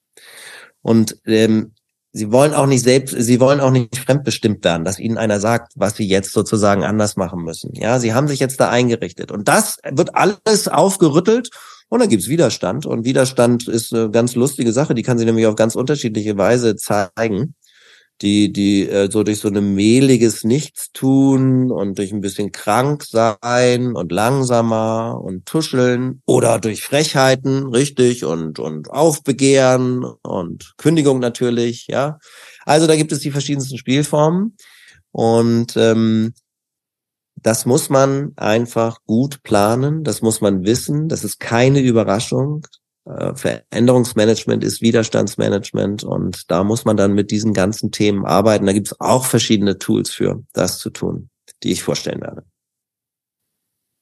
Und 0.80 1.18
ähm, 1.26 1.74
sie 2.12 2.32
wollen 2.32 2.54
auch 2.54 2.66
nicht 2.66 2.82
selbst, 2.82 3.14
sie 3.18 3.38
wollen 3.38 3.60
auch 3.60 3.70
nicht 3.70 3.98
fremdbestimmt 3.98 4.64
werden, 4.64 4.84
dass 4.84 4.98
ihnen 4.98 5.18
einer 5.18 5.40
sagt, 5.40 5.72
was 5.76 5.96
sie 5.96 6.08
jetzt 6.08 6.32
sozusagen 6.32 6.84
anders 6.84 7.16
machen 7.16 7.42
müssen. 7.42 7.74
Ja, 7.74 7.98
sie 7.98 8.14
haben 8.14 8.28
sich 8.28 8.40
jetzt 8.40 8.58
da 8.58 8.70
eingerichtet. 8.70 9.30
Und 9.30 9.48
das 9.48 9.76
wird 9.90 10.14
alles 10.14 10.68
aufgerüttelt 10.68 11.50
und 11.92 11.98
dann 11.98 12.08
gibt's 12.08 12.28
Widerstand. 12.28 12.86
Und 12.86 13.04
Widerstand 13.04 13.68
ist 13.68 13.92
eine 13.92 14.10
ganz 14.10 14.34
lustige 14.34 14.72
Sache, 14.72 14.94
die 14.94 15.02
kann 15.02 15.18
sie 15.18 15.26
nämlich 15.26 15.46
auf 15.46 15.56
ganz 15.56 15.74
unterschiedliche 15.74 16.38
Weise 16.38 16.74
zeigen 16.74 17.54
die, 18.22 18.50
die 18.50 18.88
äh, 18.88 19.10
so 19.10 19.24
durch 19.24 19.40
so 19.40 19.48
ein 19.48 19.74
mehliges 19.74 20.44
Nichtstun 20.44 21.70
und 21.70 21.98
durch 21.98 22.12
ein 22.12 22.22
bisschen 22.22 22.50
krank 22.50 23.04
sein 23.04 23.94
und 23.94 24.10
langsamer 24.10 25.20
und 25.22 25.44
tuscheln 25.44 26.22
oder 26.24 26.58
durch 26.60 26.82
Frechheiten, 26.82 27.66
richtig, 27.66 28.24
und, 28.24 28.58
und 28.58 28.90
Aufbegehren 28.90 30.04
und 30.22 30.74
Kündigung 30.78 31.18
natürlich, 31.18 31.88
ja. 31.88 32.18
Also 32.64 32.86
da 32.86 32.96
gibt 32.96 33.12
es 33.12 33.18
die 33.18 33.32
verschiedensten 33.32 33.76
Spielformen 33.76 34.56
und 35.10 35.76
ähm, 35.76 36.32
das 37.42 37.66
muss 37.66 37.90
man 37.90 38.32
einfach 38.36 38.98
gut 39.06 39.42
planen, 39.42 40.04
das 40.04 40.22
muss 40.22 40.40
man 40.40 40.64
wissen, 40.64 41.08
das 41.08 41.24
ist 41.24 41.40
keine 41.40 41.80
Überraschung, 41.80 42.66
äh, 43.04 43.34
Veränderungsmanagement 43.34 44.62
ist 44.62 44.80
Widerstandsmanagement 44.80 46.04
und 46.04 46.50
da 46.50 46.62
muss 46.62 46.84
man 46.84 46.96
dann 46.96 47.14
mit 47.14 47.30
diesen 47.30 47.52
ganzen 47.52 47.90
Themen 47.90 48.24
arbeiten. 48.24 48.66
Da 48.66 48.72
gibt 48.72 48.88
es 48.88 49.00
auch 49.00 49.24
verschiedene 49.24 49.78
Tools 49.78 50.10
für, 50.10 50.42
das 50.52 50.78
zu 50.78 50.90
tun, 50.90 51.28
die 51.62 51.72
ich 51.72 51.82
vorstellen 51.82 52.20
werde. 52.20 52.44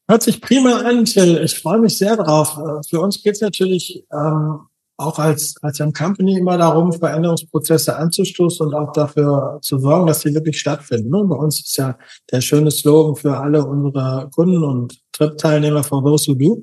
Hört 0.08 0.22
sich 0.22 0.40
prima 0.40 0.80
an, 0.80 1.04
Till. 1.04 1.40
Ich 1.44 1.58
freue 1.58 1.78
mich 1.78 1.96
sehr 1.96 2.16
drauf. 2.16 2.58
Äh, 2.58 2.82
für 2.88 3.00
uns 3.00 3.22
geht 3.22 3.36
es 3.36 3.40
natürlich 3.40 4.04
ähm, 4.12 4.66
auch 5.00 5.18
als, 5.18 5.54
als 5.62 5.80
Young 5.80 5.92
Company 5.92 6.38
immer 6.38 6.58
darum, 6.58 6.92
Veränderungsprozesse 6.92 7.96
anzustoßen 7.96 8.66
und 8.66 8.74
auch 8.74 8.92
dafür 8.92 9.58
zu 9.62 9.78
sorgen, 9.78 10.06
dass 10.06 10.20
sie 10.20 10.34
wirklich 10.34 10.60
stattfinden. 10.60 11.10
Ne? 11.10 11.24
Bei 11.24 11.36
uns 11.36 11.60
ist 11.60 11.76
ja 11.76 11.96
der 12.30 12.40
schöne 12.40 12.70
Slogan 12.70 13.16
für 13.16 13.36
alle 13.36 13.64
unsere 13.64 14.28
Kunden 14.34 14.62
und 14.62 15.00
Trip-Teilnehmer 15.12 15.82
for 15.82 16.04
those 16.04 16.28
who 16.28 16.34
do 16.34 16.62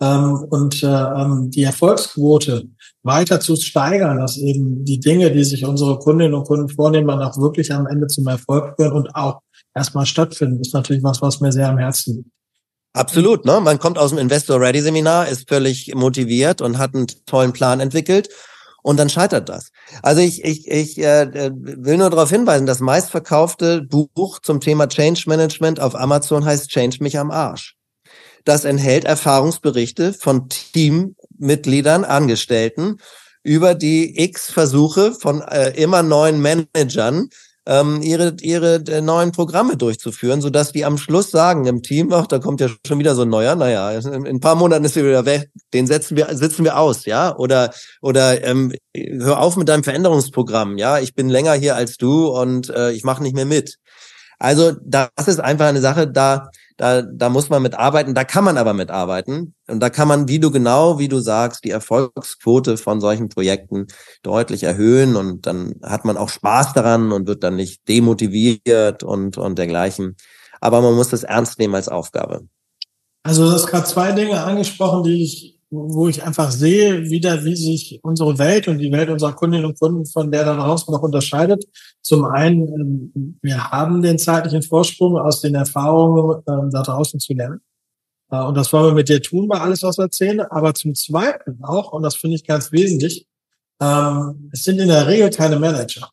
ähm, 0.00 0.44
und 0.50 0.82
äh, 0.82 0.86
ähm, 0.86 1.50
die 1.50 1.62
Erfolgsquote 1.62 2.68
weiter 3.02 3.40
zu 3.40 3.56
steigern, 3.56 4.18
dass 4.18 4.36
eben 4.36 4.84
die 4.84 5.00
Dinge, 5.00 5.30
die 5.30 5.44
sich 5.44 5.64
unsere 5.64 5.98
Kundinnen 5.98 6.34
und 6.34 6.46
Kunden 6.46 6.68
vornehmen, 6.68 7.08
dann 7.08 7.22
auch 7.22 7.36
wirklich 7.38 7.72
am 7.72 7.86
Ende 7.86 8.08
zum 8.08 8.26
Erfolg 8.26 8.74
führen 8.76 8.92
und 8.92 9.14
auch 9.14 9.40
erstmal 9.74 10.06
stattfinden, 10.06 10.60
ist 10.60 10.74
natürlich 10.74 11.02
was, 11.02 11.22
was 11.22 11.40
mir 11.40 11.52
sehr 11.52 11.68
am 11.68 11.78
Herzen 11.78 12.16
liegt. 12.16 12.30
Absolut, 12.92 13.44
ne? 13.44 13.60
Man 13.60 13.78
kommt 13.78 13.98
aus 13.98 14.10
dem 14.10 14.18
Investor 14.18 14.60
Ready 14.60 14.80
Seminar, 14.80 15.28
ist 15.28 15.48
völlig 15.48 15.94
motiviert 15.94 16.60
und 16.60 16.78
hat 16.78 16.94
einen 16.94 17.06
tollen 17.26 17.52
Plan 17.52 17.80
entwickelt 17.80 18.28
und 18.82 18.96
dann 18.96 19.10
scheitert 19.10 19.48
das. 19.48 19.70
Also 20.02 20.22
ich, 20.22 20.44
ich, 20.44 20.66
ich 20.68 20.98
äh, 20.98 21.50
will 21.52 21.98
nur 21.98 22.10
darauf 22.10 22.30
hinweisen, 22.30 22.66
das 22.66 22.80
meistverkaufte 22.80 23.82
Buch 23.82 24.40
zum 24.40 24.60
Thema 24.60 24.88
Change 24.88 25.24
Management 25.26 25.80
auf 25.80 25.94
Amazon 25.94 26.44
heißt 26.44 26.70
Change 26.70 26.98
mich 27.00 27.18
am 27.18 27.30
Arsch. 27.30 27.74
Das 28.44 28.64
enthält 28.64 29.04
Erfahrungsberichte 29.04 30.14
von 30.14 30.48
Teammitgliedern, 30.48 32.04
Angestellten 32.04 32.96
über 33.42 33.74
die 33.74 34.22
X 34.22 34.50
Versuche 34.50 35.12
von 35.12 35.42
äh, 35.42 35.70
immer 35.70 36.02
neuen 36.02 36.40
Managern, 36.40 37.28
ähm, 37.68 38.00
ihre, 38.00 38.34
ihre 38.40 38.76
äh, 38.88 39.02
neuen 39.02 39.30
Programme 39.30 39.76
durchzuführen, 39.76 40.40
so 40.40 40.48
dass 40.48 40.72
die 40.72 40.86
am 40.86 40.96
Schluss 40.96 41.30
sagen 41.30 41.66
im 41.66 41.82
Team, 41.82 42.10
ach, 42.14 42.26
da 42.26 42.38
kommt 42.38 42.62
ja 42.62 42.68
schon 42.86 42.98
wieder 42.98 43.14
so 43.14 43.22
ein 43.22 43.28
neuer, 43.28 43.54
naja, 43.56 43.90
in, 43.92 44.24
in 44.24 44.26
ein 44.26 44.40
paar 44.40 44.54
Monaten 44.54 44.86
ist 44.86 44.96
er 44.96 45.04
wieder 45.04 45.26
weg, 45.26 45.50
den 45.74 45.86
setzen 45.86 46.16
wir, 46.16 46.34
sitzen 46.34 46.64
wir 46.64 46.78
aus, 46.78 47.04
ja, 47.04 47.36
oder, 47.36 47.70
oder 48.00 48.42
ähm, 48.42 48.72
hör 48.96 49.40
auf 49.40 49.56
mit 49.56 49.68
deinem 49.68 49.84
Veränderungsprogramm, 49.84 50.78
ja, 50.78 50.98
ich 50.98 51.14
bin 51.14 51.28
länger 51.28 51.52
hier 51.52 51.76
als 51.76 51.98
du 51.98 52.28
und 52.28 52.70
äh, 52.70 52.92
ich 52.92 53.04
mache 53.04 53.22
nicht 53.22 53.36
mehr 53.36 53.44
mit. 53.44 53.76
Also 54.38 54.72
das 54.82 55.10
ist 55.26 55.40
einfach 55.40 55.66
eine 55.66 55.82
Sache, 55.82 56.08
da 56.08 56.48
da, 56.78 57.02
da 57.02 57.28
muss 57.28 57.50
man 57.50 57.60
mit 57.60 57.74
arbeiten, 57.74 58.14
da 58.14 58.22
kann 58.22 58.44
man 58.44 58.56
aber 58.56 58.72
mit 58.72 58.90
arbeiten. 58.90 59.54
Und 59.66 59.80
da 59.80 59.90
kann 59.90 60.06
man, 60.06 60.28
wie 60.28 60.38
du 60.38 60.52
genau, 60.52 61.00
wie 61.00 61.08
du 61.08 61.18
sagst, 61.18 61.64
die 61.64 61.70
Erfolgsquote 61.70 62.76
von 62.76 63.00
solchen 63.00 63.28
Projekten 63.28 63.88
deutlich 64.22 64.62
erhöhen 64.62 65.16
und 65.16 65.46
dann 65.46 65.74
hat 65.82 66.04
man 66.04 66.16
auch 66.16 66.28
Spaß 66.28 66.74
daran 66.74 67.10
und 67.10 67.26
wird 67.26 67.42
dann 67.42 67.56
nicht 67.56 67.86
demotiviert 67.88 69.02
und, 69.02 69.36
und 69.36 69.58
dergleichen. 69.58 70.16
Aber 70.60 70.80
man 70.80 70.94
muss 70.94 71.08
das 71.08 71.24
ernst 71.24 71.58
nehmen 71.58 71.74
als 71.74 71.88
Aufgabe. 71.88 72.46
Also 73.24 73.44
du 73.44 73.50
hast 73.50 73.66
gerade 73.66 73.86
zwei 73.86 74.12
Dinge 74.12 74.42
angesprochen, 74.42 75.02
die 75.02 75.24
ich 75.24 75.57
wo 75.70 76.08
ich 76.08 76.22
einfach 76.22 76.50
sehe, 76.50 77.10
wieder, 77.10 77.44
wie 77.44 77.54
sich 77.54 78.00
unsere 78.02 78.38
Welt 78.38 78.68
und 78.68 78.78
die 78.78 78.90
Welt 78.90 79.10
unserer 79.10 79.34
Kundinnen 79.34 79.66
und 79.66 79.78
Kunden 79.78 80.06
von 80.06 80.30
der 80.30 80.44
da 80.44 80.56
draußen 80.56 80.92
noch 80.92 81.02
unterscheidet. 81.02 81.64
Zum 82.00 82.24
einen, 82.24 82.68
ähm, 83.14 83.38
wir 83.42 83.70
haben 83.70 84.00
den 84.00 84.18
zeitlichen 84.18 84.62
Vorsprung 84.62 85.18
aus 85.18 85.40
den 85.40 85.54
Erfahrungen 85.54 86.42
ähm, 86.48 86.70
da 86.72 86.82
draußen 86.82 87.20
zu 87.20 87.34
lernen. 87.34 87.60
Äh, 88.30 88.42
und 88.42 88.56
das 88.56 88.72
wollen 88.72 88.86
wir 88.86 88.94
mit 88.94 89.08
dir 89.08 89.20
tun 89.20 89.48
bei 89.48 89.60
alles, 89.60 89.82
was 89.82 89.98
wir 89.98 90.04
erzählen. 90.04 90.40
Aber 90.40 90.72
zum 90.74 90.94
Zweiten 90.94 91.62
auch, 91.62 91.92
und 91.92 92.02
das 92.02 92.16
finde 92.16 92.36
ich 92.36 92.46
ganz 92.46 92.72
wesentlich, 92.72 93.26
ähm, 93.80 94.50
es 94.52 94.64
sind 94.64 94.78
in 94.78 94.88
der 94.88 95.06
Regel 95.06 95.30
keine 95.30 95.58
Manager, 95.58 96.08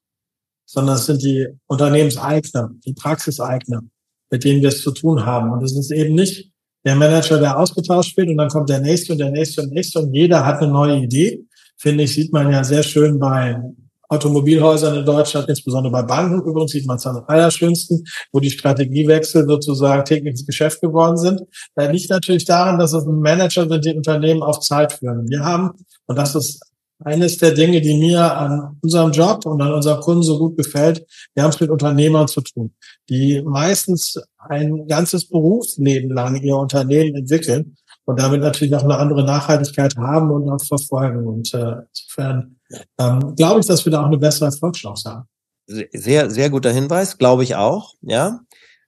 sondern 0.66 0.96
es 0.96 1.06
sind 1.06 1.24
die 1.24 1.48
Unternehmenseigner, 1.68 2.72
die 2.86 2.94
Praxiseigner, 2.94 3.82
mit 4.30 4.44
denen 4.44 4.62
wir 4.62 4.70
es 4.70 4.82
zu 4.82 4.92
tun 4.92 5.26
haben. 5.26 5.52
Und 5.52 5.64
es 5.64 5.78
ist 5.78 5.92
eben 5.92 6.14
nicht 6.14 6.52
der 6.86 6.96
Manager, 6.96 7.40
der 7.40 7.58
ausgetauscht 7.58 8.16
wird 8.16 8.30
und 8.30 8.38
dann 8.38 8.50
kommt 8.50 8.70
der 8.70 8.80
nächste 8.80 9.14
und 9.14 9.20
der 9.20 9.32
nächste 9.32 9.62
und 9.62 9.70
der 9.70 9.76
nächste 9.76 10.00
und 10.00 10.14
jeder 10.14 10.46
hat 10.46 10.62
eine 10.62 10.72
neue 10.72 10.98
Idee. 10.98 11.44
Finde 11.78 12.04
ich, 12.04 12.14
sieht 12.14 12.32
man 12.32 12.52
ja 12.52 12.64
sehr 12.64 12.84
schön 12.84 13.20
bei 13.20 13.60
Automobilhäusern 14.08 15.00
in 15.00 15.06
Deutschland, 15.06 15.50
insbesondere 15.50 15.92
bei 15.92 16.04
Banken 16.04 16.48
übrigens, 16.48 16.72
sieht 16.72 16.86
man 16.86 16.98
es 16.98 17.06
am 17.08 17.24
allerschönsten, 17.28 18.04
wo 18.32 18.40
die 18.40 18.52
Strategiewechsel 18.52 19.48
sozusagen 19.48 20.06
tägliches 20.06 20.46
Geschäft 20.46 20.80
geworden 20.80 21.18
sind. 21.18 21.42
Da 21.74 21.90
liegt 21.90 22.12
natürlich 22.12 22.46
daran, 22.46 22.78
dass 22.78 22.94
es 22.94 23.04
Manager 23.06 23.68
sind, 23.68 23.84
die 23.84 23.96
Unternehmen 23.96 24.44
auf 24.44 24.60
Zeit 24.60 24.94
führen. 24.94 25.28
Wir 25.28 25.44
haben, 25.44 25.72
und 26.06 26.18
das 26.18 26.36
ist 26.36 26.62
eines 27.04 27.38
der 27.38 27.52
Dinge, 27.52 27.82
die 27.82 27.98
mir 27.98 28.36
an 28.36 28.78
unserem 28.82 29.12
Job 29.12 29.46
und 29.46 29.62
an 29.62 29.74
unserem 29.74 30.00
Kunden 30.02 30.24
so 30.24 30.40
gut 30.40 30.58
gefällt, 30.58 31.06
wir 31.34 31.44
haben 31.44 31.52
es 31.52 31.60
mit 31.60 31.70
Unternehmern 31.70 32.28
zu 32.28 32.42
tun, 32.42 32.74
die 33.10 33.42
meistens 33.46 34.20
ein 34.38 34.88
ganzes 34.88 35.28
Berufsleben 35.28 36.12
lang 36.12 36.42
ihr 36.42 36.56
Unternehmen 36.56 37.16
entwickeln 37.16 37.76
und 38.06 38.20
damit 38.20 38.42
natürlich 38.42 38.76
auch 38.76 38.84
eine 38.84 38.98
andere 38.98 39.24
Nachhaltigkeit 39.24 39.96
haben 39.98 40.32
und 40.32 40.50
auch 40.50 40.64
verfolgen. 40.64 41.28
Und 41.28 41.54
äh, 41.54 41.76
insofern 41.90 42.58
ähm, 43.00 43.36
glaube 43.36 43.60
ich, 43.60 43.66
dass 43.66 43.84
wir 43.86 43.92
da 43.92 44.02
auch 44.02 44.08
eine 44.08 44.18
bessere 44.18 44.46
Erfolgschance 44.46 45.10
haben. 45.10 45.28
Sehr, 45.68 46.30
sehr 46.30 46.52
guter 46.52 46.72
Hinweis, 46.72 47.18
glaube 47.18 47.44
ich 47.44 47.56
auch, 47.56 47.96
ja 48.02 48.45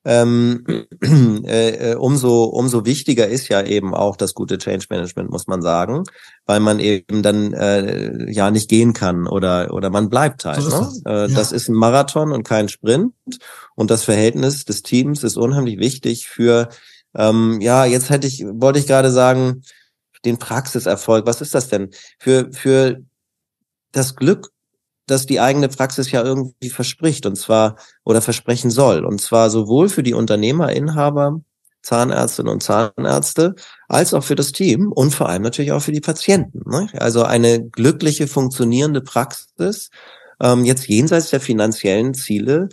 ähm, 0.07 0.63
äh, 1.45 1.91
äh, 1.91 1.95
umso, 1.95 2.45
umso 2.45 2.85
wichtiger 2.85 3.27
ist 3.27 3.49
ja 3.49 3.61
eben 3.61 3.93
auch 3.93 4.15
das 4.15 4.33
gute 4.33 4.57
Change 4.57 4.85
Management, 4.89 5.29
muss 5.29 5.47
man 5.47 5.61
sagen, 5.61 6.03
weil 6.45 6.61
man 6.61 6.79
eben 6.79 7.21
dann 7.21 7.51
äh, 7.51 8.31
ja 8.31 8.49
nicht 8.49 8.69
gehen 8.69 8.93
kann 8.93 9.27
oder, 9.27 9.73
oder 9.73 9.89
man 9.89 10.09
bleibt 10.09 10.45
halt. 10.45 10.61
So 10.61 10.69
ne? 10.69 10.91
Äh, 11.05 11.11
ja. 11.29 11.35
Das 11.35 11.51
ist 11.51 11.67
ein 11.67 11.75
Marathon 11.75 12.31
und 12.31 12.43
kein 12.43 12.69
Sprint. 12.69 13.13
Und 13.75 13.91
das 13.91 14.05
Verhältnis 14.05 14.63
des 14.63 14.81
Teams 14.81 15.23
ist 15.25 15.35
unheimlich 15.35 15.77
wichtig 15.77 16.29
für, 16.29 16.69
ähm, 17.13 17.59
ja, 17.59 17.83
jetzt 17.83 18.09
hätte 18.09 18.27
ich, 18.27 18.45
wollte 18.45 18.79
ich 18.79 18.87
gerade 18.87 19.11
sagen, 19.11 19.63
den 20.23 20.39
Praxiserfolg. 20.39 21.25
Was 21.25 21.41
ist 21.41 21.53
das 21.53 21.67
denn? 21.67 21.89
Für, 22.17 22.49
für 22.53 23.01
das 23.91 24.15
Glück 24.15 24.51
das 25.07 25.25
die 25.25 25.39
eigene 25.39 25.69
Praxis 25.69 26.11
ja 26.11 26.23
irgendwie 26.23 26.69
verspricht 26.69 27.25
und 27.25 27.35
zwar 27.35 27.77
oder 28.03 28.21
versprechen 28.21 28.69
soll. 28.69 29.05
Und 29.05 29.19
zwar 29.21 29.49
sowohl 29.49 29.89
für 29.89 30.03
die 30.03 30.13
Unternehmer, 30.13 30.71
Inhaber, 30.71 31.41
Zahnärztinnen 31.81 32.51
und 32.51 32.61
Zahnärzte, 32.61 33.55
als 33.87 34.13
auch 34.13 34.23
für 34.23 34.35
das 34.35 34.51
Team 34.51 34.91
und 34.91 35.15
vor 35.15 35.29
allem 35.29 35.43
natürlich 35.43 35.71
auch 35.71 35.81
für 35.81 35.93
die 35.93 36.01
Patienten. 36.01 36.69
Ne? 36.69 36.89
Also 36.93 37.23
eine 37.23 37.63
glückliche, 37.63 38.27
funktionierende 38.27 39.01
Praxis, 39.01 39.89
ähm, 40.41 40.65
jetzt 40.65 40.87
jenseits 40.87 41.29
der 41.29 41.39
finanziellen 41.39 42.13
Ziele, 42.13 42.67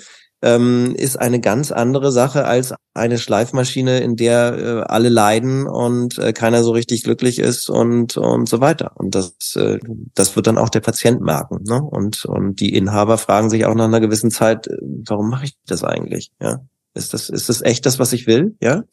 ähm, 0.45 0.95
ist 0.95 1.19
eine 1.19 1.41
ganz 1.41 1.73
andere 1.73 2.13
Sache 2.13 2.45
als 2.45 2.75
eine 2.93 3.19
Schleifmaschine, 3.19 4.01
in 4.01 4.15
der 4.15 4.59
äh, 4.59 4.81
alle 4.83 5.09
leiden 5.09 5.67
und 5.67 6.19
äh, 6.19 6.35
keiner 6.35 6.63
so 6.63 6.73
richtig 6.73 7.03
glücklich 7.03 7.39
ist 7.39 7.71
und 7.71 8.19
und 8.19 8.47
so 8.47 8.61
weiter. 8.61 8.93
Und 8.97 9.15
das 9.15 9.57
äh, 9.57 9.79
das 10.15 10.37
wird 10.37 10.47
dann 10.47 10.59
auch 10.59 10.69
der 10.69 10.81
Patient 10.81 11.23
merken. 11.23 11.63
Ne? 11.67 11.83
Und 11.83 12.27
und 12.27 12.61
die 12.61 12.75
Inhaber 12.77 13.17
fragen 13.17 13.49
sich 13.49 13.65
auch 13.65 13.75
nach 13.75 13.87
einer 13.87 14.01
gewissen 14.01 14.31
Zeit, 14.31 14.67
äh, 14.67 14.77
warum 14.83 15.31
mache 15.31 15.47
ich 15.47 15.57
das 15.67 15.83
eigentlich? 15.83 16.31
Ja, 16.41 16.61
ist 16.93 17.15
das 17.15 17.31
ist 17.31 17.49
das 17.49 17.63
echt 17.63 17.87
das, 17.87 17.99
was 17.99 18.13
ich 18.13 18.27
will? 18.27 18.55
Ja. 18.61 18.85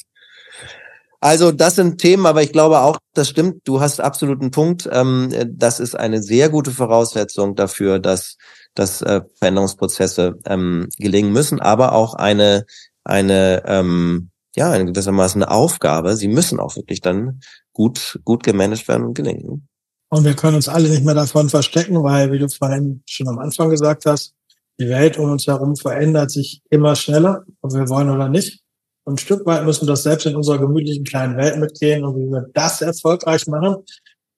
Also 1.19 1.51
das 1.51 1.75
sind 1.75 1.99
Themen, 1.99 2.25
aber 2.25 2.41
ich 2.41 2.51
glaube 2.51 2.79
auch, 2.79 2.97
das 3.13 3.29
stimmt, 3.29 3.61
du 3.65 3.79
hast 3.79 3.99
absolut 3.99 4.41
einen 4.41 4.49
Punkt. 4.49 4.89
Ähm, 4.91 5.29
das 5.53 5.79
ist 5.79 5.95
eine 5.95 6.23
sehr 6.23 6.49
gute 6.49 6.71
Voraussetzung 6.71 7.55
dafür, 7.55 7.99
dass 7.99 8.37
dass 8.75 9.01
äh, 9.01 9.21
Veränderungsprozesse 9.37 10.39
ähm, 10.45 10.87
gelingen 10.97 11.31
müssen, 11.31 11.59
aber 11.59 11.93
auch 11.93 12.13
eine, 12.15 12.65
eine 13.03 13.63
ähm, 13.65 14.31
ja, 14.55 14.71
eine 14.71 14.85
gewissermaßen 14.85 15.41
eine 15.41 15.51
Aufgabe. 15.51 16.15
Sie 16.17 16.27
müssen 16.27 16.59
auch 16.59 16.75
wirklich 16.75 17.01
dann 17.01 17.41
gut, 17.73 18.19
gut 18.25 18.43
gemanagt 18.43 18.87
werden 18.87 19.05
und 19.05 19.13
gelingen. 19.13 19.67
Und 20.09 20.25
wir 20.25 20.35
können 20.35 20.55
uns 20.55 20.67
alle 20.67 20.89
nicht 20.89 21.05
mehr 21.05 21.15
davon 21.15 21.49
verstecken, 21.49 22.03
weil, 22.03 22.31
wie 22.31 22.39
du 22.39 22.49
vorhin 22.49 23.01
schon 23.07 23.29
am 23.29 23.39
Anfang 23.39 23.69
gesagt 23.69 24.05
hast, 24.05 24.33
die 24.79 24.89
Welt 24.89 25.17
um 25.17 25.31
uns 25.31 25.47
herum 25.47 25.75
verändert 25.75 26.31
sich 26.31 26.61
immer 26.69 26.95
schneller, 26.95 27.43
ob 27.61 27.71
wir 27.73 27.87
wollen 27.87 28.09
oder 28.09 28.27
nicht. 28.27 28.61
Und 29.03 29.15
ein 29.15 29.17
Stück 29.17 29.45
weit 29.45 29.65
müssen 29.65 29.83
wir 29.83 29.93
das 29.93 30.03
selbst 30.03 30.25
in 30.25 30.35
unserer 30.35 30.59
gemütlichen 30.59 31.05
kleinen 31.05 31.37
Welt 31.37 31.57
mitgehen. 31.57 32.03
Und 32.03 32.15
wie 32.15 32.29
wir 32.29 32.47
das 32.53 32.81
erfolgreich 32.81 33.47
machen, 33.47 33.77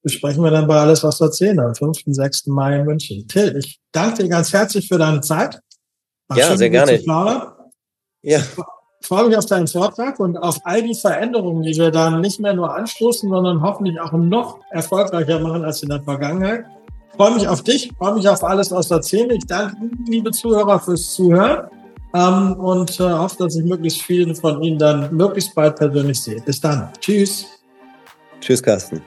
besprechen 0.04 0.44
wir 0.44 0.52
dann 0.52 0.68
bei 0.68 0.80
Alles, 0.80 1.04
was 1.04 1.20
wir 1.20 1.26
erzählen, 1.26 1.60
am 1.60 1.74
5. 1.74 2.04
6. 2.06 2.48
Mai 2.48 2.80
in 2.80 2.86
München. 2.86 3.28
Till, 3.28 3.58
ich 3.58 3.80
danke 3.92 4.24
dir 4.24 4.30
ganz 4.30 4.54
herzlich 4.54 4.88
für 4.88 4.98
deine 4.98 5.22
Zeit. 5.22 5.60
War 6.28 6.38
ja, 6.38 6.56
sehr 6.56 6.70
gerne. 6.70 7.02
Ja 8.22 8.42
freue 9.04 9.28
mich 9.28 9.38
auf 9.38 9.46
deinen 9.46 9.68
Vortrag 9.68 10.20
und 10.20 10.38
auf 10.38 10.60
all 10.64 10.82
die 10.82 10.96
Veränderungen, 10.96 11.64
die 11.64 11.78
wir 11.78 11.92
dann 11.92 12.22
nicht 12.22 12.40
mehr 12.40 12.54
nur 12.54 12.74
anstoßen, 12.74 13.30
sondern 13.30 13.62
hoffentlich 13.62 14.00
auch 14.00 14.14
noch 14.14 14.60
erfolgreicher 14.72 15.40
machen 15.40 15.64
als 15.64 15.84
in 15.84 15.90
der 15.90 16.02
Vergangenheit. 16.02 16.66
Ich 17.12 17.18
freue 17.18 17.34
mich 17.36 17.48
auf 17.48 17.62
dich, 17.62 17.92
freue 17.98 18.16
mich 18.16 18.28
auf 18.28 18.44
alles, 18.44 18.72
was 18.72 18.88
du 18.88 18.96
erzählst. 18.96 19.32
Ich 19.32 19.46
danke 19.46 19.76
Ihnen, 19.78 20.06
liebe 20.08 20.32
Zuhörer, 20.32 20.80
fürs 20.80 21.14
Zuhören 21.14 21.68
ähm, 22.14 22.54
und 22.54 23.00
äh, 23.00 23.04
hoffe, 23.04 23.36
dass 23.40 23.56
ich 23.56 23.66
möglichst 23.66 24.02
viele 24.02 24.34
von 24.34 24.64
Ihnen 24.64 24.80
dann 24.80 25.14
möglichst 25.16 25.54
bald 25.54 25.76
persönlich 25.76 26.22
sehe. 26.22 26.42
Bis 26.42 26.60
dann. 26.60 26.90
Tschüss. 27.00 27.46
Tschüss, 28.40 28.64
Carsten. 28.64 29.02